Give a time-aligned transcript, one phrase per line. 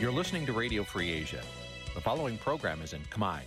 [0.00, 1.42] You're listening to Radio Free Asia.
[1.94, 3.40] The following program is in Khmer.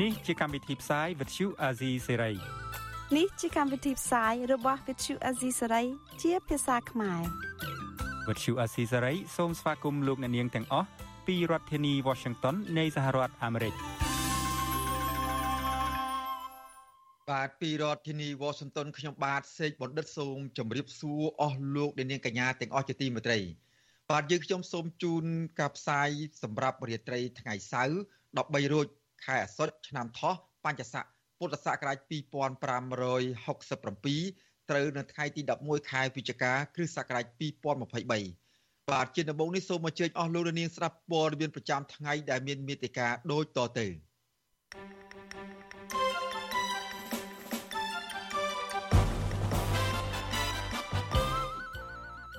[0.00, 2.34] នេះជាកម្មវិធីផ្សាយ Vuthu Azizi Serai
[3.16, 5.86] នេះជាកម្មវិធីផ្សាយរបស់ Vuthu Azizi Serai
[6.22, 7.22] ជាភាសាខ្មែរ
[8.26, 10.88] Vuthu Azizi Serai សូមស្វាគមន៍លោកអ្នកនាងទាំងអស់
[11.26, 13.74] ពីរដ្ឋធានី Washington នៃសហរដ្ឋអាមេរិក
[17.30, 23.38] បាទពីរដ្ឋធានី Washington ខ្ញុំបាទសេកបណ្ឌិតសូមជម្រាបសួរអស់លោកអ្នកនាងកញ្ញាទាំងអស់ជាទីមេត្រី
[24.10, 25.24] បាទយើងខ្ញុំសូមជូន
[25.60, 26.08] ការផ្សាយ
[26.42, 27.94] សម្រាប់រាត្រីថ្ងៃសៅរ៍
[28.36, 28.86] 13រោច
[29.24, 31.04] ខែអាសត់ឆ្នាំថោះបញ្ញស័ក
[31.38, 37.24] ពុទ្ធសករាជ2567ត្រូវនៅថ្ងៃទី11ខែវិច្ឆិកាគ្រិស្តសករាជ
[37.84, 43.86] 2023បាទជាដំបូងនេះសូមអញ្ជើញអស់លោកនាងស្ដាប់ព័ត៌មានប្រចាំថ្ងៃដែលមានមេតិការដូចតទៅ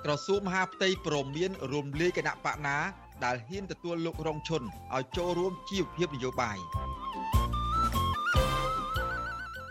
[0.09, 2.77] ក្រសួងមហាផ្ទៃព្រមានរំលាយគណៈបកណា
[3.25, 4.61] ដែលហ៊ានទទួលលោករងឈុន
[4.95, 6.57] ឲ្យចូលរួមជីវភាពនយោបាយ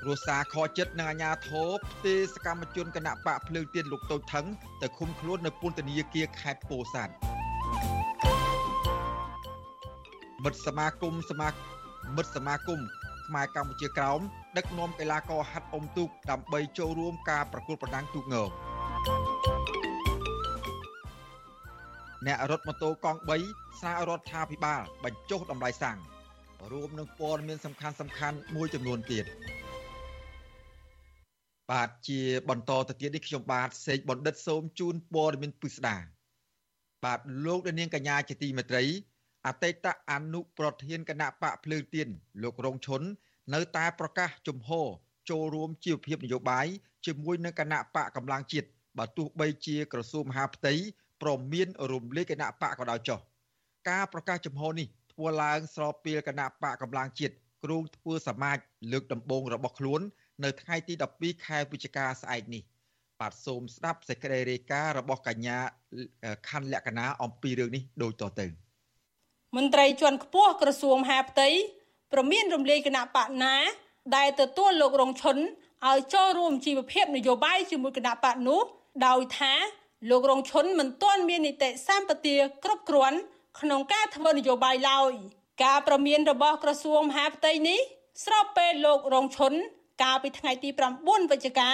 [0.07, 4.47] រសាខចិត្តនឹងអាញាធរផ្ទេសកម្មជនគណៈបកភ្លើងទៀនលោកតូចថង
[4.83, 7.13] ទៅឃុំខ្លួននៅពន្ធនាគារខេត្តពោធិ៍សាត់
[10.43, 11.49] មិត្តសមាគមសមា
[12.17, 12.81] មិត្តសមាគម
[13.27, 14.21] ខ្មែរកម្ពុជាក្រោម
[14.57, 19.76] ដឹកនាំកីឡាករហាត់អុំទូកដើម្បីចូលរួមការប្រកួតប្រដាំងទូកង
[22.27, 25.99] អ្នករត់ម៉ូតូកង់3សាររដ្ឋាភិបាលបញ្ចុះតម្លៃសាំង
[26.73, 29.25] រួមនឹងព័ត៌មានសំខាន់សំខាន់មួយចំនួនទៀត
[31.71, 35.97] បាទជាបន្តទៅទៀតនេះខ្ញុំបាទសេកបណ្ឌិតសូមជូនព័ត៌មានពិស្ដា
[37.05, 38.85] បាទលោកនាងកញ្ញាជាទីមេត្រី
[39.47, 42.09] អតីតអនុប្រធានគណៈបកភ្លើងទៀន
[42.43, 43.03] លោករងឈុន
[43.55, 44.87] នៅតែប្រកាសជំហរ
[45.31, 46.67] ចូលរួមជីវភាពនយោបាយ
[47.07, 48.69] ជាមួយនឹងគណៈបកកម្លាំងជាតិ
[48.99, 50.75] បើទោះបីជាក្រសួងមហាផ្ទៃ
[51.23, 53.19] ព្រមមានរំលាយគណៈបកក៏ដោយចុះ
[53.89, 57.35] ការប្រកាសចំហនេះធ្វើឡើងស្របពេលគណៈបកកម្លាំងជាតិ
[57.65, 58.59] គ្រងធ្វើសមាជ
[58.93, 60.01] លើកដំបូងរបស់ខ្លួន
[60.45, 62.63] នៅថ្ងៃទី12ខែវិច្ឆិកាស្អែកនេះ
[63.21, 65.59] បាទសូមស្ដាប់សេចក្តីរាយការណ៍របស់កញ្ញា
[66.49, 68.47] ខណ្ឌលក្ខណាអំពីរឿងនេះដូចតទៅ
[69.57, 71.49] មន្ត្រីជាន់ខ្ពស់ក្រសួងមហាផ្ទៃ
[72.13, 73.55] ប្រមានរំលាយគណៈបកណា
[74.17, 75.37] ដែលទទួលលោករងឈុន
[75.87, 78.63] ឲ្យចូលរួមជីវភាពនយោបាយជាមួយគណៈបកនោះ
[79.07, 79.55] ដោយថា
[80.11, 83.19] លោករងឈុនមិនទាន់មាននីតិសម្បទាគ្រប់គ្រាន់
[83.61, 85.13] ក្នុងការធ្វើនយោបាយឡើយ
[85.65, 87.81] ការប្រមានរបស់ក្រសួងមហាផ្ទៃនេះ
[88.25, 89.53] ស្របពេលលោករងឈុន
[90.03, 91.71] កាលពីថ្ងៃទី9វិច្ឆិកា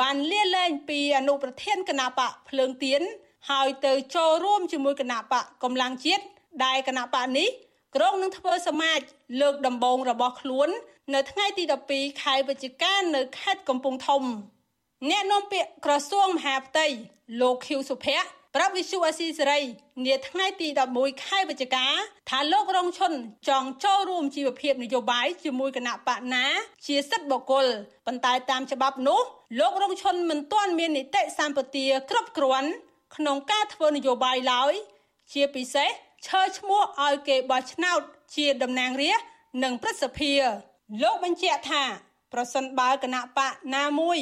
[0.00, 3.02] បានលាលែងពីអនុប្រធានគណៈបកភ្លើងទៀន
[3.50, 6.24] ហើយទៅចូលរួមជាមួយគណៈបកកម្លាំងជាតិ
[6.64, 7.48] ដែលគណៈបកនេះ
[7.96, 9.00] ក្រុងនឹងធ្វើសមាជ
[9.40, 10.68] លើកដំបូងរបស់ខ្លួន
[11.14, 14.22] នៅថ្ងៃទី12ខែវិច្ឆិកានៅខេត្តកំពង់ធំ
[15.10, 16.86] អ្នកនាំពាក្យក្រសួងមហាផ្ទៃ
[17.40, 19.60] លោកខៀវសុភ័ក្រប្រាប់វិសុអាស៊ីសេរី
[20.06, 21.86] នាថ្ងៃទី11ខែវិច្ឆិកា
[22.30, 23.12] ថាលោករងឈុន
[23.48, 26.46] ចង់ចូលរួមជីវភាពនយោបាយជាមួយគណៈបកណា
[26.86, 27.66] ជាសិទ្ធិបុគ្គល
[28.06, 29.20] ប៉ុន្តែតាមច្បាប់នោះ
[29.60, 32.70] លោករងឈុនមិនទាន់មាននីតិសម្បទាគ្រប់គ្រាន់
[33.16, 34.72] ក្នុងការធ្វើនយោបាយឡើយ
[35.32, 35.90] ជាពិសេស
[36.26, 38.00] ឈើឈ្មោះឲ្យគេបោះឆ្នោត
[38.36, 39.26] ជាតំណាងរាស្ត្រ
[39.62, 40.32] និងព្រឹទ្ធសភា
[41.02, 41.82] លោកបញ្ជាក់ថា
[42.32, 44.18] ប្រសិនបើគណៈបកណាមួយ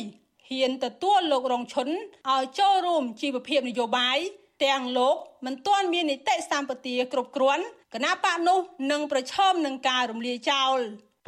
[0.51, 1.89] ហ៊ានទទួលលោករងឈុន
[2.31, 4.19] ឲ្យចូលរួមជីវភាពនយោបាយ
[4.65, 5.17] ទាំងលោក
[5.47, 7.65] មិនទាន់មាននីតិសម្បទាគ្រប់គ្រាន់
[7.95, 8.59] គណៈបកនោះ
[8.91, 10.79] នឹងប្រឈមនឹងការរំលាយចោល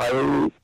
[0.00, 0.10] ហើយ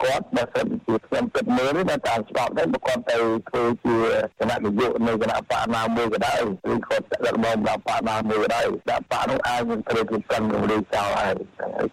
[0.03, 3.17] គាត់បើសិនជាខ្ញុំគិតមើលនេះតាមច្បាប់ដែរបើគាត់ទៅ
[3.49, 3.97] ធ្វើជា
[4.39, 6.39] គណៈនាយកនៅគណៈបកណាមួយក៏ដោយ
[6.73, 11.35] ឬគាត់ដឹកនាំដល់បកណាមួយក៏ដោយដាក់បកនោះអាចនឹងត្រូវគេកាន់រំលាយចោលហើយ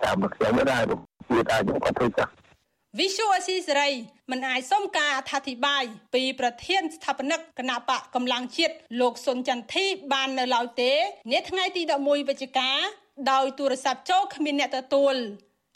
[0.03, 0.84] តាមខ្ញុំដែរ
[1.29, 2.31] គឺថាខ្ញុំគាត់ធ្វើចាស់
[2.96, 3.90] វិសុអស៊ីសេរី
[4.31, 5.84] មិនអាចសុំការអធិប្បាយ
[6.16, 10.92] ពីប្រធានស្ថាបនិកគណៈបកកម្លាំងជាតិលោកសុនចន្ទធីបាននៅឡើយទេ
[11.31, 12.70] នាថ្ងៃទី11វិច្ឆិកា
[13.31, 15.16] ដោយទូរស័ព្ទចូលគ្មានអ្នកទទួល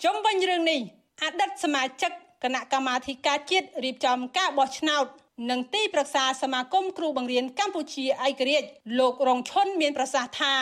[0.03, 0.81] ជុំវិញរឿងនេះ
[1.23, 2.11] អតីតសមាជិក
[2.43, 5.05] គណៈកម្មាធិការជាតិរៀបចំការបោះឆ្នោត
[5.49, 8.67] និងទីប្រឹក្សាសមាគមគ្រូបង្រៀនកម្ពុជាឯករាជ្យ
[8.99, 10.61] លោករងឈុនមានប្រសាសន៍ថារ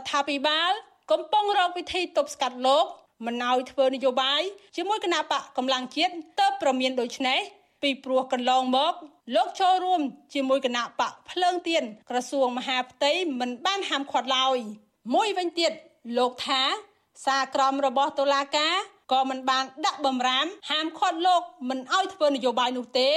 [0.00, 0.72] ដ្ឋាភិបាល
[1.10, 2.86] កំពុងរកវិធីទប់ស្កាត់លោក
[3.26, 4.42] មិនឲ្យធ្វើនយោបាយ
[4.76, 7.40] ជាមួយគណៈបកកម្លាំងជាតិទៅប្រមានដូចនេះ
[7.82, 8.94] ពីព្រោះកន្លងមក
[9.36, 10.02] លោកចូលរួម
[10.34, 14.58] ជាមួយគណៈបកភ្លើងទៀនក្រសួងមហាផ្ទៃមិនបានហាមឃាត់ឡើយ
[15.14, 15.72] មួយវិញទៀត
[16.18, 16.62] លោកថា
[17.24, 18.74] សារក្រមរបស់តុលាការ
[19.12, 23.10] ក៏មិនបានដាក់បំរាមហាមឃាត់លោកមិនឲ្យធ្វើនយោបាយនោះទេ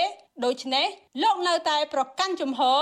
[0.45, 0.87] ដូច្នេះ
[1.23, 2.81] លោកនៅតែប្រកាន់ជំហរ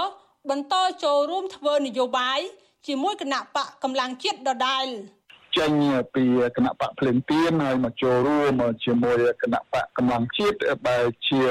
[0.49, 2.39] បន្តចូលរួមធ្វើនយោបាយ
[2.87, 4.85] ជាមួយគណៈបកកម្លាំងជាតិដដែល
[5.57, 5.71] ចេញ
[6.15, 6.23] ពី
[6.57, 8.53] គណៈបកភ្លឹងទៀនហើយមកចូលរួម
[8.85, 11.41] ជាមួយគណៈបកកម្លាំងជាតិបែរជា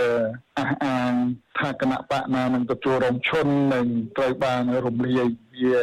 [0.59, 1.13] អះអាង
[1.59, 3.87] ថាគណៈបកណានឹងទទួលរងឈុននឹង
[4.17, 5.79] ត្រូវបានរំលាយវា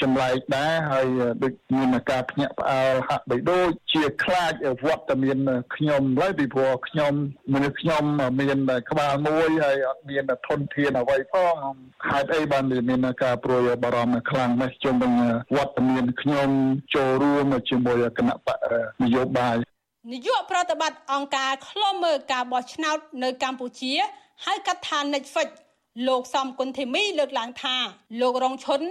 [0.00, 1.06] ចម្លែកដែរហើយ
[1.42, 4.52] ដូចមានការភ្ញាក់ផ្អើលហាក់បីដូចជាខ្លាច
[4.86, 5.38] វត្តតែមាន
[5.74, 7.12] ខ្ញុំឡើយពីព្រោះខ្ញុំ
[7.54, 8.04] មនុស្សខ្ញុំ
[8.40, 8.58] មាន
[8.90, 11.54] ក្បាលមួយហើយអត់មានធនធានអ្វីផង
[12.10, 15.12] ហេតុអីបានមានការព្រួយបារម្ភខ្លាំងណាស់ជុំវិញ
[15.56, 16.48] វត្តមានខ្ញុំ
[16.94, 18.58] ចូលរួមជាមួយគណៈបក
[19.02, 19.56] នយោបាយ
[20.12, 23.92] នាយកប្រតិបត្តិអង្គការឃ្លាំមើលការបោះឆ្នោតនៅកម្ពុជា
[24.46, 25.48] ហៅកាត់ថា Netflix
[26.08, 27.76] លោកសំគុណធីមីលើកឡើងថា
[28.20, 28.82] លោករងឈុន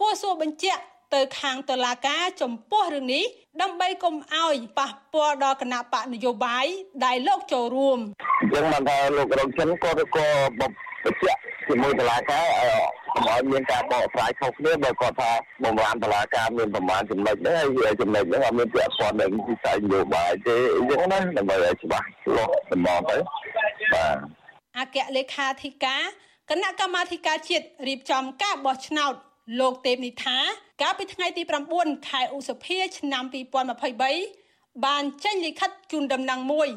[0.00, 0.82] គួរសួរបញ្ជាក់
[1.14, 3.24] ទៅខាងតុលាការចំពោះរឿងនេះ
[3.62, 6.66] ដើម្បីកុំឲ្យប៉ះពាល់ដល់គណៈបកនយោបាយ
[7.04, 7.98] ដែលលោកចូលរួម
[8.40, 10.26] អញ្ចឹងបានថាលោករងចិនក៏ក៏
[10.60, 10.62] ប
[11.12, 12.74] ញ្ជាក់ជាមួយតុលាការឲ្យ
[13.14, 15.30] កុំឲ្យមានការបកស្រាយខុសគ្នាបើគាត់ថា
[15.64, 23.16] បំរានតុលាការមានប្រមាណចំណុចនេះហើយចំណុចនេះអត់មានពាក់ព័ន្ធនឹងវិស័យនយោបាយទេអញ្ចឹងណាដើម្បីឲ្យច្បាស់លាស់ដំណងទៅ
[23.92, 24.16] បាទ
[24.78, 26.02] អគ្គលេខាធិការ
[26.50, 29.14] គណៈកម្មាធិការជាតិរៀបចំការបោះឆ្នោត
[29.58, 30.38] លោកទេពនិថា
[30.82, 31.42] កាលពីថ្ងៃទី
[31.76, 33.24] 9ខែឧសភាឆ្នាំ
[34.04, 36.68] 2023បានចេញលិខិតជូនដំណឹងមួយ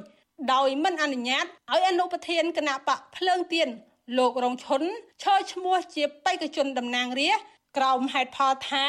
[0.54, 3.68] ដោយមិនអនុញ្ញាតឲ្យអនុប្រធានគណៈបកភ្លើងទៀន
[4.18, 4.81] លោករងឈុន
[5.24, 7.46] ឈរឈ្មោះជាបេក្ខជនតំណាងរាស្ត្រ
[7.78, 8.86] ក្រោមហេតុផលថា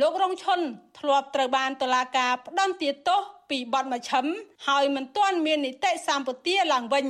[0.00, 0.60] លោករងឈុន
[0.98, 3.20] ធ្លាប់ត្រូវបានតុលាការផ្តន្ទាទោស
[3.50, 4.26] ពីបទមជ្ឈិម
[4.66, 7.06] ហើយមិនទាន់មាននីតិសម្បទាឡើងវិញ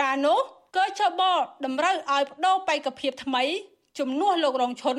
[0.00, 0.38] ការនោះ
[0.76, 1.22] កើចប
[1.64, 3.44] តម្រូវឲ្យបដូរបេក្ខភាពថ្មី
[3.98, 4.98] ជំនួសលោករងឈុន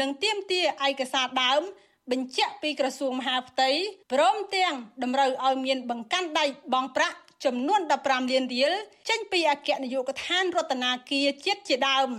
[0.00, 1.62] និងទាមទារឯកសារដើម
[2.10, 3.70] បញ្ជាក់ពីក្រសួងមហាផ្ទៃ
[4.12, 8.72] ព្រមទាំងតម្រូវឲ្យមានបង្កាន់ដៃបង់ប្រាក់ចំនួន15លានរៀល
[9.08, 10.96] ចេញពីអគ្គនាយកដ្ឋានរដ្ឋាភិបាល
[11.44, 12.10] ជាតិជាដើម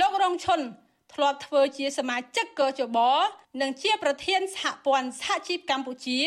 [0.00, 0.60] លោករងឈុន
[1.14, 2.98] ធ្លាប់ធ្វើជាសមាជិកកជប
[3.60, 6.20] និងជា ប្រធានសហព័ន្ធសហជីពកម្ពុជា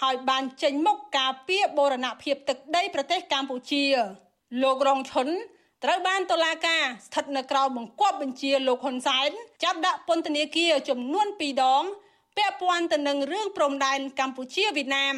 [0.00, 3.84] ហើយបានចេញមុខការពារបូរណភាពទឹកដីប្រទេសកម្ពុជា
[4.62, 5.28] លោករងឈុន
[5.84, 9.30] ត្រូវបានតុលាការស្ថិតនៅក្រោមបង្គាប់បញ្ជាលោកហ៊ុនសែន
[9.62, 11.84] ចាប់ដាក់ពន្ធនាគារចំនួន2ដង
[12.36, 15.16] ពាក់ព័ន្ធទៅនឹងរឿងព្រំដែនកម្ពុជាវៀតណាម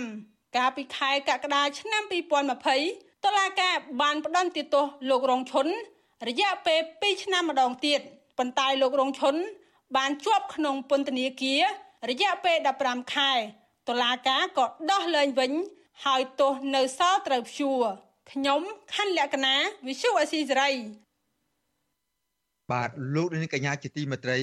[0.56, 2.02] កាលពីខែកក្កដាឆ្នាំ
[2.64, 5.66] 2020តុលាការបានផ្តន្ទាទោសលោករងឈុន
[6.28, 8.00] រយៈពេល2ឆ្នាំម្ដងទៀត
[8.38, 9.36] ប៉ុន្តែលោករងឈុន
[9.96, 11.62] បានជាប់ក្នុងពន្ធនាគារ
[12.10, 13.32] រយៈពេល15ខែ
[13.88, 15.52] តុលាការក៏ដោះលែងវិញ
[16.04, 17.82] ហើយទោសនៅសល់ត្រូវព្យួរ
[18.32, 18.62] ខ្ញុំ
[18.94, 19.54] ខណ្ឌលក្ខណា
[19.86, 20.70] វិសុអេស៊ីសេរី
[22.72, 24.40] បាទលោកនាងកញ្ញាជាទីមេត្រី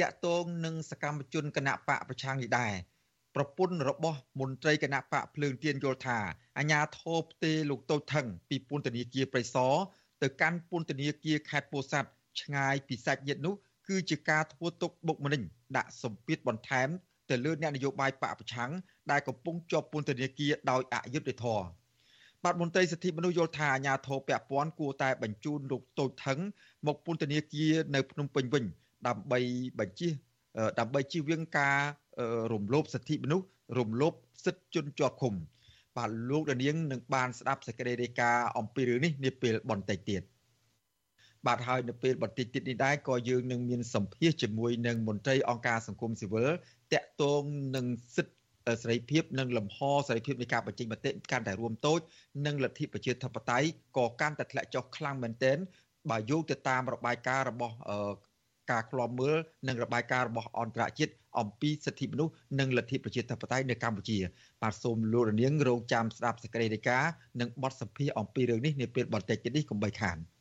[0.00, 2.74] តកតងនឹងសកម្មជនគណៈបកប្រឆាំងនេះដែរ
[3.34, 6.18] ប្រពន្ធរបស់មន្ត្រីគណៈបកភ្លើងទៀនយល់ថា
[6.58, 9.74] អាញាធរផ្ទេលោកតូចថងពីពន្ធនាគារប្រៃសណ
[10.22, 12.10] ទៅកាន់ពន្ធនាគារខេត្តពោធិ៍សាត់
[12.40, 13.54] ឆ្ងាយពីសាច់ញាតិនោះ
[13.88, 15.42] គឺជាការធ្វើទុកបុកម្នេញ
[15.76, 16.88] ដាក់សម្ពាធបន្ថែម
[17.30, 18.70] ទៅលើអ្នកនយោបាយបកប្រឆាំង
[19.10, 21.79] ដែលកំពុងជាប់ពន្ធនាគារដោយអយុត្តិធម៌
[22.44, 26.38] បាទមន្ត្រីសិទ្ធិមនុស្សយល់ថាអាញាធរពពាន់គួរតែបញ្ជូនលោកតូចថង
[26.86, 28.64] មកពន្ធនាគារនៅភ្នំពេញវិញ
[29.08, 29.40] ដើម្បី
[29.78, 30.08] បញ្ជា
[30.78, 31.78] ដើម្បីជៀសវាងការ
[32.52, 33.46] រំលោភសិទ្ធិមនុស្ស
[33.78, 34.14] រំលោភ
[34.44, 35.34] សិទ្ធិជនជាប់ឃុំ
[35.96, 40.22] បាទលោកដានាងនឹងបានស្ដាប់សេចក្តីរាយការណ៍អំពីរឿងនេះនាពេលបន្តិចទៀត
[41.46, 46.50] បាទហើយនៅពេលបន្តិចទៀតនេះដែរក៏យើងនឹងមានសម្ភាសជាមួយនឹងមន្ត្រីអង្គការសង្គមស៊ីវិល
[46.92, 47.42] តាក់ទង
[47.76, 47.86] នឹង
[48.16, 48.39] សិទ្ធិ
[48.82, 49.78] សេរីភាពនិងលំហ
[50.08, 52.00] សេរីភាពនៃការបញ្ចេញមតិកាន់តែរួមតូច
[52.46, 55.58] និងលទ្ធិប្រជាធិបតេយ្យក៏កាន់តែធ្លាក់ចុះខ្លាំងមែនទែន
[56.10, 57.74] បើយោងទៅតាមរបាយការណ៍របស់
[58.70, 64.18] ការឃ្លាំមើលនិងរបាយការណ៍របស់អន្តរជាតិអំពីសិទ្ធិមនុស្សនិងលទ្ធិប្រជាធិបតេយ្យនៅកម្ពុជា
[64.62, 70.18] បាទសូមលោករនាងរងចាំស្ដាប់សេចក្តីរាយការណ៍និងបទសម្ភាសន៍អំពីរឿងនេះនាពេលបន្តិចទៀតនេះកុំបីខាន។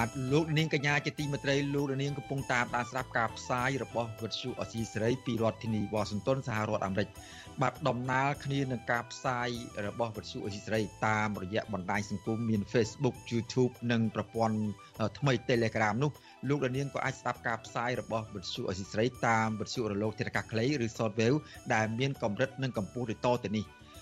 [0.00, 7.08] បាទលោកនាងកញ្ញាជាទីមេត្រីលោកនាងកំពុងតាមដានស្ដាប់ការផ្សាយរបស់វិទ្យុអសីសេរីពីរដ្ឋធានីវ៉ាស៊ីនតោនសហរដ្ឋអាមេរិក
[7.62, 9.48] បាទដំណើរគ្នានឹងការផ្សាយ
[9.86, 14.58] របស់វិទ្យុអសីសេរីតាមរយៈបណ្ដាញសង្គមមាន Facebook YouTube និងប្រព័ន្ធ
[15.18, 16.10] ថ្មី Telegram នោះ
[16.48, 21.38] លោកនាងក៏អាចស្ដាប់ការផ្សាយរបស់វិទ្យុអសីសេរីតាមវិទ្យុរលកធាតុអាកាសខ្លីឬ Shortwave
[21.74, 23.66] ដែលមានកម្រិតនិងកម្ពស់ដូចតទៅនេះ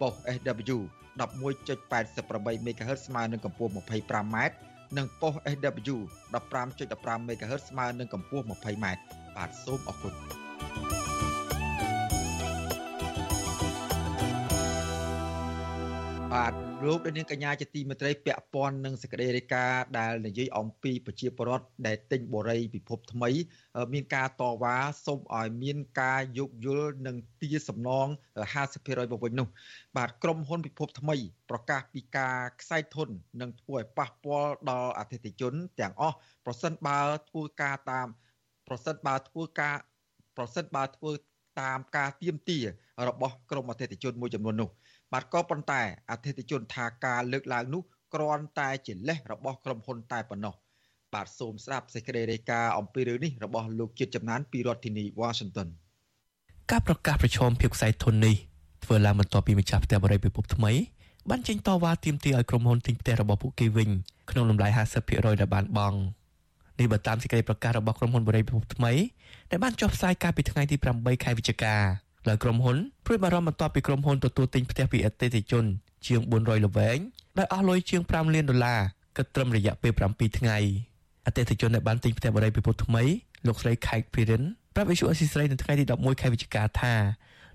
[0.00, 0.78] ប៉ុស SW
[1.20, 4.36] 11.88 MHz ស្មើនឹងកម្ពស់ 25m
[4.96, 5.96] និងប៉ុស SW
[6.58, 8.86] 15.15 MHz ស្មើនឹងកម្ពស់ 20m
[9.36, 10.14] បាទសូមអរគុណ
[16.34, 16.52] បាទ
[16.86, 23.30] លោកនាងកញ្ញាជាទីមេត្រីពាក់ព័ន្ធនឹងសេចក្តីរាយការណ៍ដែលនិយាយអំពីប្រជាពលរដ្ឋដែលទិញបូរីពិភពថ្មី
[23.92, 28.06] មានការតវ៉ាសូមឲ្យមានការយោគយល់និងទាសំណង
[28.54, 29.48] 50%មកវិញនោះ
[29.96, 31.16] បាទក្រុមហ៊ុនពិភពថ្មី
[31.50, 33.08] ប្រកាសពីការខ្សែធន
[33.40, 36.98] និងធ្វើឲ្យប៉ះពាល់ដល់អតិថិជនទាំងអស់ប្រសិនបើ
[37.30, 38.08] ធ្វើការតាម
[38.68, 39.76] ប្រសិនបើធ្វើការ
[40.36, 41.12] ប្រសិនបើធ្វើ
[41.60, 42.58] តាមការទៀមទា
[43.08, 44.70] របស់ក្រុមអតិថិជនមួយចំនួននោះ
[45.12, 47.82] បាទក៏ប៉ុន្តែអធិតិជនថាការលើកឡើងនោះ
[48.14, 50.54] គ្រាន់តែជាលេសរបស់ក្រុមហ៊ុនតែប៉ុណ្ណោះ
[51.14, 55.68] បាទសូមស្ដាប់សេចក្តីរាយការណ៍អំពីរឿងនេះរបស់លោកជាតិចំណានពីរដ្ឋធានី Washington
[56.70, 58.36] ការប្រកាសប្រឈមភាពខ្សែធននេះ
[58.84, 60.72] ធ្វើឡើងបន្ទាប់ពីម្ចាស់ផ្ទះបរិយាពិភពថ្មី
[61.30, 63.90] បានចេញតវ៉ាទាមទារឲ្យក្រុមហ៊ុនទិញផ្ទះរបស់ពួកគេវិញ
[64.30, 64.68] ក្នុងតម្លៃ
[65.04, 65.98] 50%ដែលបានបង់
[66.78, 68.92] នេះបើតាមសេចក្តីប្រកាសរបស់ក្រុមហ៊ុនបរិយាពិភពថ្មី
[69.50, 71.76] ដែលបានចុះផ្សាយកាលពីថ្ងៃទី8ខែវិច្ឆិកា
[72.28, 75.64] ដោយក្រុមហ៊ុនព្រួយបារម្ភបន្ទាប់ពីក្រុមហ៊ុនទទួលទិញផ្ទះពីអតិថិជន
[76.06, 76.98] ជាង400ល្វែង
[77.38, 78.80] ដោយអស់លុយជាង5លានដុល្លារ
[79.16, 80.58] គិតត្រឹមរយៈពេល7ថ្ងៃ
[81.26, 83.02] អតិថិជនដែលបានទិញផ្ទះបរិយាពិភពថ្មី
[83.46, 84.42] លោកស្រីខេកភីរិន
[84.74, 86.94] ប្រាប់វិសុអស៊ីស្រីនៅថ្ងៃទី11ខែវិច្ឆិកាថា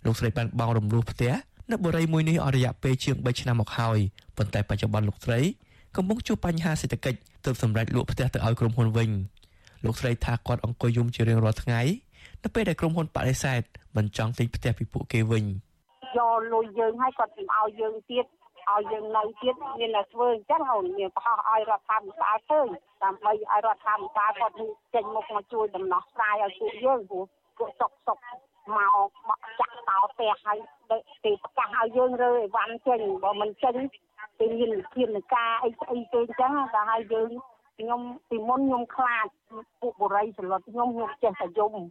[0.05, 1.33] លោកស្រីបានបង់រំលោះផ្ទះ
[1.71, 3.99] នៅបរិយាមួយនេះអស់រយៈពេលជាង3ឆ្នាំមកហើយ
[4.37, 5.39] ប៉ុន្តែបច្ចុប្បន្នលោកស្រី
[5.95, 9.09] កំពុងជួបបញ្ហាសេដ្ឋកិច្ចទើបសម្រេចលក់ផ្ទះទៅឲ្យក្រុមហ៊ុនវិញ
[9.85, 11.81] លោកស្រីថាគាត់អង្គុយយំជារៀងរាល់ថ្ងៃ
[12.43, 13.61] នៅពេលដែលក្រុមហ៊ុនបដិសេធ
[13.97, 15.45] មិនចង់ទិញផ្ទះពីពួកគេវិញ
[16.17, 18.25] យកលុយយើងឲ្យគាត់មិនឲ្យយើងទៀត
[18.71, 22.67] ឲ្យយើងនៅទៀតមានតែធ្វើអញ្ចឹងអូនមានប្រហោះឲ្យរដ្ឋាភិបាលឃើញ
[23.03, 24.55] ដើម្បីឲ្យរដ្ឋាភិបាលគាត់
[24.93, 27.23] ចេញមុខមកជួយដំណោះស្រាយឲ្យពួកយើងព្រោះ
[27.57, 28.17] ពួកសុកសុក
[28.75, 30.57] មកបកចាក់តោផ្ទះឲ្យ
[31.23, 33.75] ទីប្រកាសឲ្យយើងរើអីវ៉ាន់ចេញបើមិនចេញ
[34.39, 37.29] ពីមានវិធានការអីស្អីទេអញ្ចឹងតែឲ្យយើង
[37.77, 39.27] ខ្ញុំពីមុនខ្ញុំខ្លាច
[39.81, 41.81] ពួកបុរីសន្លត់ខ្ញុំខ្ញុំចេះតែយំតែ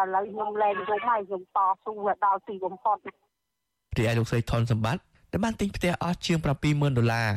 [0.00, 1.92] ឥឡូវខ្ញុំលែងយំហើយខ្ញុំតស៊ូ
[2.24, 2.96] ដល់ទីបំផុត
[3.98, 5.02] រីឯលោកស្រីថនសម្បត្តិ
[5.32, 7.28] ដែលបានទិញផ្ទះអស់ជាង70000ដុល្លារ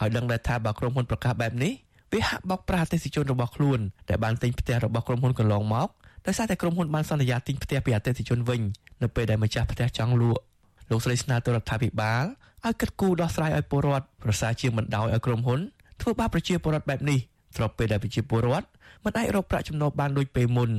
[0.00, 1.72] ឲ្យដឹងដែរថាបើក្រុមហ៊ុនប្រកាសបែបនេះ
[2.12, 5.88] វាហាក់បោកប្រាស់អតិថិជនរបស់ខ្លួនដែលបានទិញផ្ទះរបស់ក្រុមហ៊ុនកន្លងមក
[6.26, 8.60] ដោយសារតែក្រុមហ៊ុនបានសន្យាទិញផ្ទះពីអតិថិជនវិញ
[9.02, 10.42] នៅពេលដែលម្ចាស់ផ្ទះចង់លក់
[10.90, 12.24] លោកស្រីស្នើទៅរដ្ឋាភិបាល
[12.66, 15.60] ឲ្យគិតគូរដោះស្រាយឲ្យពលរដ្ឋប្រសើរជាមិនដោយឲ្យក្រុមហ៊ុន
[16.00, 17.18] ធ្វើបាបប្រជាពលរដ្ឋបែបនេះ
[17.56, 18.66] ស្របពេលដែលប្រជាពលរដ្ឋ
[19.04, 20.70] មិនអាចរកប្រាក់ចំណូលបានដូចពេលមុន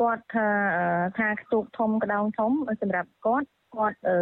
[0.00, 0.48] គាត់ថា
[1.18, 4.18] ថាខ្ទូកធំក្តោងធំសម្រាប់គាត់គាត់អឺ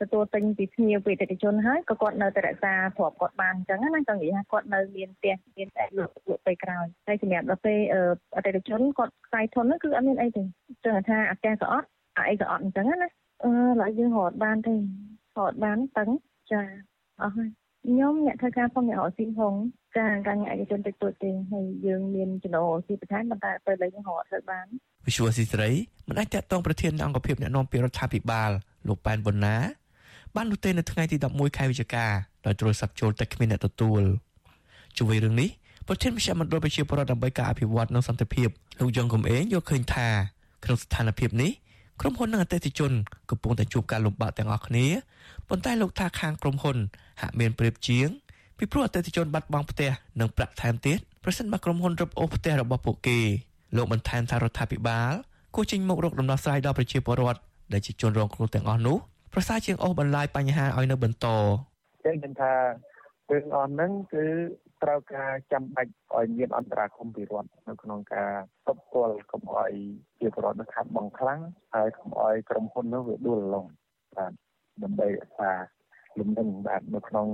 [0.00, 7.78] ទទួលទិញពីភ្ញៀវពីអតិថិជនហើយក៏គាត់នៅតែរក្សាទ្រព្យគាត់បានអញ្ចឹងណាចង់និយាយថាគាត់នៅមានផ្ទះមានតែលក់លក់ទៅក្រោយហើយសម្រាប់ដល់ពេល
[8.36, 10.42] អតិថិជនគាត់ខ្សែធនគឺអត់មានអីទេ
[10.84, 13.08] ចឹងថាអាកាសក៏អត់អាអីក៏អត់អញ្ចឹងណា
[13.44, 14.74] អឺឡើយយើងរត់បានទេ
[15.38, 16.10] រត់បានតឹង
[16.52, 16.62] ចា
[17.22, 17.48] អស់ហើយ
[17.84, 19.54] ខ្ញុំអ្នកធ្វើការផងអ្នករកស៊ីផង
[19.96, 24.66] ចាការងារឯកជនតិចតួចទេហើយយើងមានចំណូលស៊ីបន្ថែមប៉ុន្តែពេលនេះយើងរកធ្វើបាន
[25.06, 25.70] វិសុវស៊ីស្រី
[26.08, 28.50] មិនអាចតតងប្រធានអង្គភិបអ្នកនាំពាក្យរដ្ឋាភិបាល
[28.88, 29.56] លោកប៉ែនប៊ុនណា
[30.34, 32.06] បាននោះទេនៅថ្ងៃទី11ខែវិច្ឆិកា
[32.46, 34.02] ដោយទូរស័ព្ទចូលតែគ្មានអ្នកទទួល
[34.98, 35.50] ជួយរឿងនេះ
[35.88, 38.48] ប្រធានវិជ្ជាមណ្ឌលប្រជាពលរដ្ឋដើម្បីការអភិវឌ្ឍនិងសន្តិភាព
[38.80, 40.08] លោកយ៉ងកំឯងយល់ឃើញថា
[40.64, 41.52] ក្នុងស្ថានភាពនេះ
[42.00, 42.92] ក្រុមហ៊ុននិងអតិថិជន
[43.30, 44.86] កំពុងតែជួបការលំបាកទាំងអស់គ្នា
[45.48, 46.76] ប៉ុន្តែលោកថាខាងក្រុមហ៊ុន
[47.20, 48.08] ហាក់មានប្រៀបជាង
[48.58, 53.18] ពីព្រោះអតិថិជនបាត់បង់ផ្ទះនិងប្រាក់ថែមទៀតប្រសិនបើក្រុមហ៊ុនរឹបអូសផ្ទះរបស់ពួកគេ
[53.76, 55.12] លោកបន្ថែមថារដ្ឋាភិបាល
[55.54, 57.40] គួរចេញមករកដំណោះស្រាយដល់ប្រជាពលរដ្ឋ
[57.72, 58.96] ដែលជាជនរងគ្រោះទាំងអស់នោះ
[59.32, 61.26] ប្រសើរជាងអូសបន្លាយបញ្ហាឲ្យនៅបន្ត
[62.04, 62.52] ចឹងខ្ញុំថា
[63.30, 64.24] រឿងអស់ហ្នឹងគឺ
[64.82, 68.32] ត្រូវការចាំបាច់ឲ្យមានអន្តរាគមន៍ពីរដ្ឋនៅក្នុងការ
[68.68, 69.72] ទប់ទល់កុំឲ្យ
[70.20, 71.40] ជាប្រវត្តិខាត់បងខ្លាំង
[71.74, 73.66] ហើយកុំឲ្យក្រុមហ៊ុននោះវាដួលឡង
[74.16, 74.32] បាទ
[74.82, 75.52] ដើម្បីរក្សា
[76.18, 77.28] លំនឹងបាទនៅក្នុង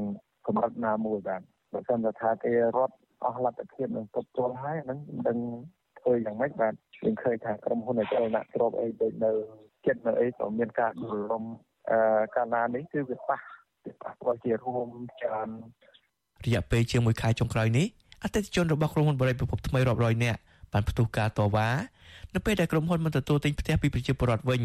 [0.47, 1.43] កម្រិតណាមួយបាទ
[1.73, 5.39] បើសិនថាគេរត់អស់លទ្ធភាពនឹងទប់ទល់ហើយហ្នឹងមិន
[6.01, 6.73] ធ្វើយ៉ាងម៉េចបាទ
[7.05, 9.33] យើងឃើញថាក្រុមហ៊ុនអចលនៈទ្រព្យអីដូចនៅ
[9.87, 11.45] ចិត្តនៅអីក៏មានការដួលរំ
[11.91, 11.99] អឺ
[12.37, 13.39] កាលណានេះគឺវាប៉ះ
[13.85, 14.89] វាប៉ះពាល់ជារួម
[15.21, 15.49] ច្រើន
[16.45, 17.87] រយៈពេលជាង1ខែចុងក្រោយនេះ
[18.23, 20.39] អតិថិជនរបស់ក្រុមហ៊ុនបរិយាពិភពថ្មីរាប់រយនាក់
[20.73, 21.69] បានផ្ទុះការតវ៉ា
[22.35, 24.63] នៅពេលដែលក្រុមហ៊ុនមិនទទួលទិញផ្ទះពីប្រជាពលរដ្ឋវិញ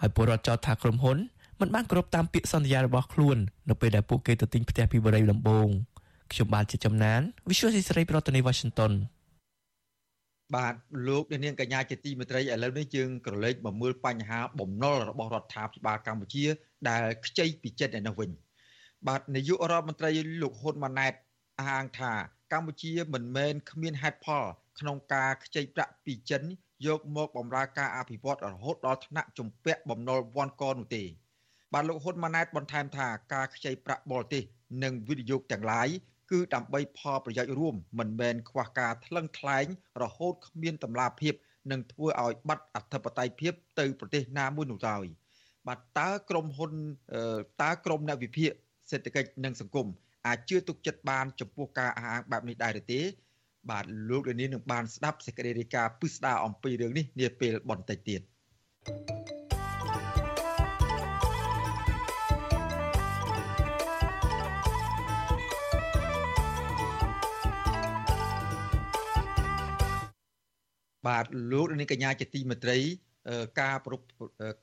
[0.00, 1.18] ហើយពលរដ្ឋចោទថាក្រុមហ៊ុន
[1.60, 3.38] មិនបានគោរពតាមពាក្យសន្យារបស់ខ្លួន
[3.70, 5.68] នៅពេលដែលពួកគេទៅទិញផ្ទះពីបរិយាដំបង
[6.32, 8.92] ខ្ញុំបាទជាចំណាន Visual Society ប្រធានាទី Washington
[10.56, 10.74] បាទ
[11.08, 16.44] លោកនាងកញ្ញាជាទីមេត្រីឥឡូវនេះយើងក្រឡេកមកមើលបញ្ហាបំណុលរបស់រដ្ឋាភិបាលកម្ពុជា
[16.88, 18.30] ដែលខ្ចីពីចិត្តឯនោះវិញ
[19.08, 20.10] បាទនាយករដ្ឋមន្ត្រី
[20.42, 21.12] លោកហ៊ុនម៉ាណែត
[21.58, 22.12] អះអាងថា
[22.52, 24.44] កម្ពុជាមិនមែនគ្មានហេតុផល
[24.78, 26.42] ក្នុងការខ្ចីប្រាក់ពីចិន
[26.86, 31.04] យកមកបម្រើការអភិវឌ្ឍរហូតដល់ថ្នាក់ជំពាក់បំណុលវ៉ាន់កនោះទេ
[31.76, 34.42] បាទលោកហ៊ុនម៉ាណែតបន្ថែមថាការខ្ចីប្រាក់បរទេស
[34.82, 35.88] និងវិនិយោគទាំងឡាយ
[36.30, 39.66] គឺដើម្បីផលប្រយោជន៍រួមមិនមែនខ្វះការថ្លឹងថ្លែង
[40.02, 41.34] រហូតគ្មានតម្លាភាព
[41.70, 45.04] និងធ្វើឲ្យបាត់អធិបតេយ្យភាពទៅប្រទេសណាមួយនោះឡើយ
[45.68, 46.72] បាទតើក្រមហ៊ុន
[47.62, 48.50] តើក្រមអ្នកវិភាគ
[48.90, 49.86] សេដ្ឋកិច្ចនិងសង្គម
[50.26, 53.00] អាចជឿទុកចិត្តបានចំពោះការអះអាងបែបនេះដែរឬទេ
[53.70, 58.20] បាទលោកលាននឹងបានស្ដាប់សេចក្តីរាយការណ៍ពិស្ដារអំពីរឿងនេះនាពេលបន្តិចទៀត
[58.86, 59.45] thank you
[71.06, 72.78] បាទលោកនាងកញ្ញាជាទីមេត្រី
[73.60, 74.00] ការប្រព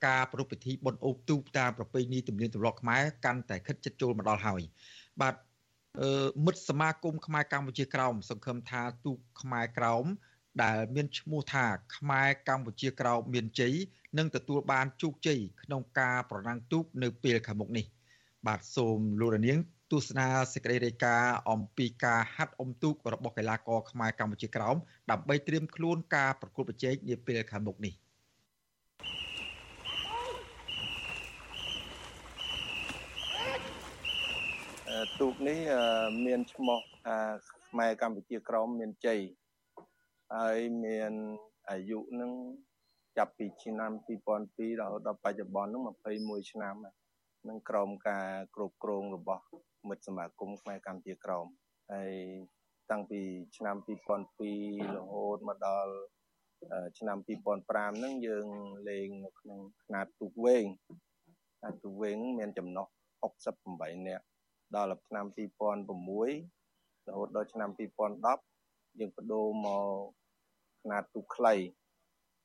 [0.07, 4.62] ការប្រពៃពិធីបុណ្យអូបទូបតាមប្រពៃណីទំនៀមទម្លាប់ខ្មែរកាន់តែខិតជិតចូលមកដល់ហើយ
[5.21, 5.35] បាទ
[6.45, 10.05] មិត្តសមាគមខ្មែរកម្ពុជាក្រោមសង្ឃឹមថាទូកខ្មែរក្រោម
[10.63, 11.65] ដែលមានឈ្មោះថា
[11.97, 13.73] ខ្មែរកម្ពុជាក្រោមមានជ័យ
[14.17, 17.85] នឹងទទួលបានជោគជ័យក្នុងការប្រណាំងទូកនៅពេលខាងមុខនេះ
[18.47, 19.59] បាទសូមលោករនាង
[19.91, 24.75] ទស្សនាសេចក្តីរាយការណ៍អំពីការហាត់អុំទូករបស់កីឡាករខ្មែរកម្ពុជាក្រោម
[25.11, 27.93] ដើម្បីត្រៀមខ្លួនការប្រកួតប្រជែងនាពេលខាងមុខនេះ
[35.19, 35.59] ទូកនេះ
[36.25, 37.17] មានឈ្មោះថា
[37.67, 39.19] ខ្មែរកម្ពុជាក្រមមានជ័យ
[40.35, 41.13] ហើយមាន
[41.69, 42.31] អាយុនឹង
[43.17, 43.91] ចាប់ពីឆ្នាំ
[44.37, 45.83] 2002រហូតដល់បច្ចុប្បន្ននឹង
[46.17, 46.75] 21ឆ្នាំ
[47.47, 49.43] នឹងក្រមការគ្រប់គ្រងរបស់
[49.88, 51.47] មិត្តសមាគមខ្មែរកម្ពុជាក្រម
[51.92, 52.12] ហើយ
[52.90, 53.20] តាំងពី
[53.56, 53.76] ឆ្នាំ
[54.37, 55.92] 2002រហូតមកដល់
[56.99, 58.47] ឆ្នាំ2005ហ្នឹងយើង
[58.88, 62.87] លេងនៅក្នុងຂະຫນາດទូកវែងຂະຫນາດទូកវែងមានចំណុះ
[63.47, 64.25] 68នាក់
[64.76, 69.87] ដល់ឆ្នាំ2006រហូតដល់ឆ្នាំ2010យើងបដូរមក
[70.80, 71.54] ຂະຫນາດទូកខ្លី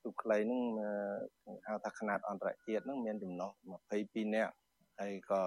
[0.03, 0.63] ទូកខ្លីហ្នឹង
[1.67, 3.51] ហៅថាຂະຫນາດអន្តរជាតិហ្នឹងមានចំណុះ
[3.93, 4.53] 22នាក់
[4.99, 5.41] ហើយក៏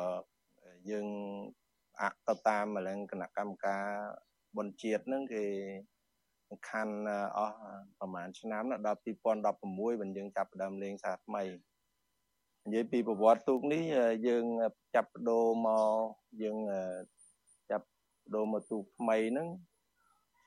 [0.90, 1.06] យើង
[1.69, 1.69] អក
[2.27, 3.83] ទៅតាមម្លឹងគណៈកម្មការ
[4.57, 5.43] បុណ្យជាតិហ្នឹងគេ
[6.49, 6.93] សំខាន់
[7.37, 7.55] អស់
[7.99, 8.99] ប្រហែលឆ្នាំដល់
[9.45, 11.43] 2016បានយើងចាប់ផ្ដើមលេងសារថ្មី
[12.65, 13.83] និយាយពីប្រវត្តិទូកនេះ
[14.27, 14.45] យើង
[14.95, 15.97] ចាប់បដូរមក
[16.41, 16.57] យើង
[17.71, 17.87] ចាប់
[18.23, 19.47] បដូរមកទូកថ្មីហ្នឹង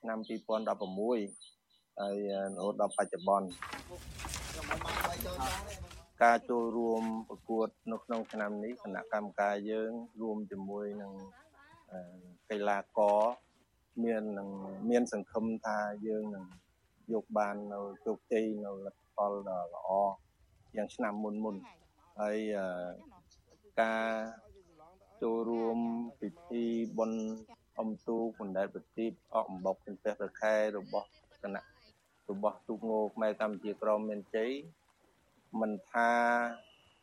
[0.00, 2.16] ឆ្នាំ2016ហើយ
[2.56, 3.46] រហូតដល់បច្ចុប្បន្ន
[6.22, 11.12] ការចូលរួមប្រកួតនៅក្នុងឆ្នាំនេះគណៈកម្មការយើងរួមជាមួយនឹង
[12.50, 13.20] កីឡាករ
[14.04, 14.48] មាននឹង
[14.90, 16.44] មានសង្ឃឹមថាយើងនឹង
[17.12, 19.90] យកបាននៅជោគជ័យនៅលទ្ធផលដ៏ល្អ
[20.76, 21.56] យ៉ាងឆ្នាំមុនមុន
[22.20, 22.38] ហើយ
[23.80, 24.08] ការ
[25.22, 25.78] ចូលរួម
[26.20, 26.64] ពិធី
[26.98, 27.22] បុណ្យ
[27.80, 31.08] អំទូបណ្ដែតប្រទីបអកអំបុកទាំងព្រះប្រខែរបស់
[31.42, 31.62] គណៈ
[32.30, 34.52] របស់ទូកងោខ្មែរកម្ពុជាក្រមមានជ័យ
[35.60, 36.10] មិនថា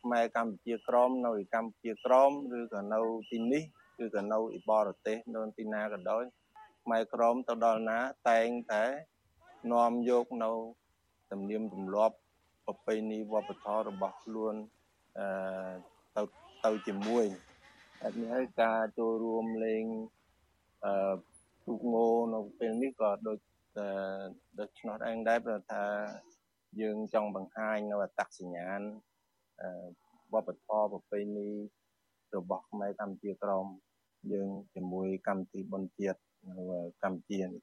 [0.02, 3.62] ខ្មែរកម្ពុជាក្រមនៅកម្ពុជាក្រមឬក៏នៅទីនេះ
[3.98, 4.38] គឺក៏នៅ
[4.70, 6.24] បរទេសនៅទីណាក៏ដោយ
[6.84, 8.84] ខ្មែរក្រមទៅដល់ណាតែងតែ
[9.72, 10.50] នាំយកនៅ
[11.30, 12.16] ទំនៀមទម្លាប់
[12.66, 14.54] ប្រពៃណីវប្បធម៌របស់ខ្លួន
[15.18, 15.72] អឺ
[16.16, 16.22] ទៅ
[16.64, 17.24] ទៅជាមួយ
[18.00, 19.84] ហើយនេះហើយការចូលរួមលេង
[20.84, 21.14] អឺ
[21.66, 23.38] ទូកងោនៅពេលនេះក៏ដូច
[24.58, 25.82] ដូច្នោះឯងដែរព្រោះថា
[26.80, 28.80] យើងចង់បង្ហាញនៅអត្តសញ្ញាណ
[30.32, 31.48] វប្បធម៌ប្រពៃណី
[32.36, 33.66] របស់ខ្មែរកម្ពុជាក្រម
[34.32, 37.62] យើងជាមួយកម្មវិធីបុណ្យជាតិនៅកម្ពុជានេះ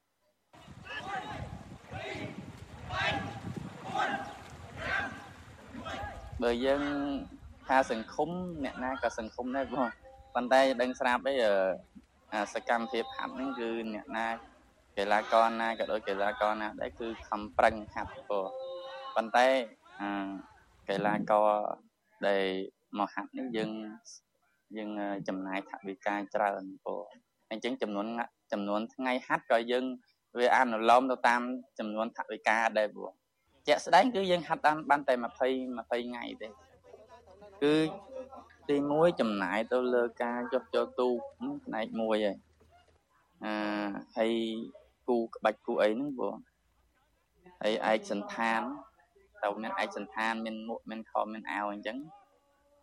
[6.42, 6.82] បើយើង
[7.68, 8.30] ថាសង្គម
[8.64, 9.88] អ្នកណាក៏សង្គមដែរបង
[10.36, 11.34] ប៉ុន្តែដឹងស្រាប់អី
[12.54, 14.28] សកម្មភាពហាត់ហ្នឹងគឺអ្នកណា
[14.98, 18.69] កីឡាករណាក៏ដូចកីឡាករណាដែរគឺខំប្រឹងហាត់ព្រោះ
[19.16, 19.48] ប៉ុន្តែ
[20.90, 21.48] កីឡាករ
[22.28, 22.44] ដែល
[22.98, 23.72] មកហាត់នេះយើង
[24.78, 24.90] យើង
[25.28, 27.02] ចំណាយថវិកាច្រើនព្រោះ
[27.52, 28.06] អញ្ចឹងចំនួន
[28.52, 29.86] ចំនួនថ្ងៃហាត់ក៏យើង
[30.40, 31.42] វាអនុលោមទៅតាម
[31.80, 33.12] ចំនួនថវិកាដែរព្រោះ
[33.68, 36.48] ជាក់ស្ដែងគឺយើងហាត់តាមបានតែ20 20ថ្ងៃទេ
[37.64, 37.76] គឺ
[38.70, 41.16] ទី1ចំណាយទៅលើការចុះចូលទូក
[41.66, 42.38] ផ្នែកមួយហើយ
[43.44, 43.54] អឺ
[44.18, 44.34] ហើយ
[45.08, 46.36] គូក្បាច់គូអីហ្នឹងព្រោះ
[47.62, 48.62] ហើយឯកសន្តាន
[49.44, 51.98] ទៅមានឯកសន្តានមានមួកមានខោមានអាវអញ្ចឹង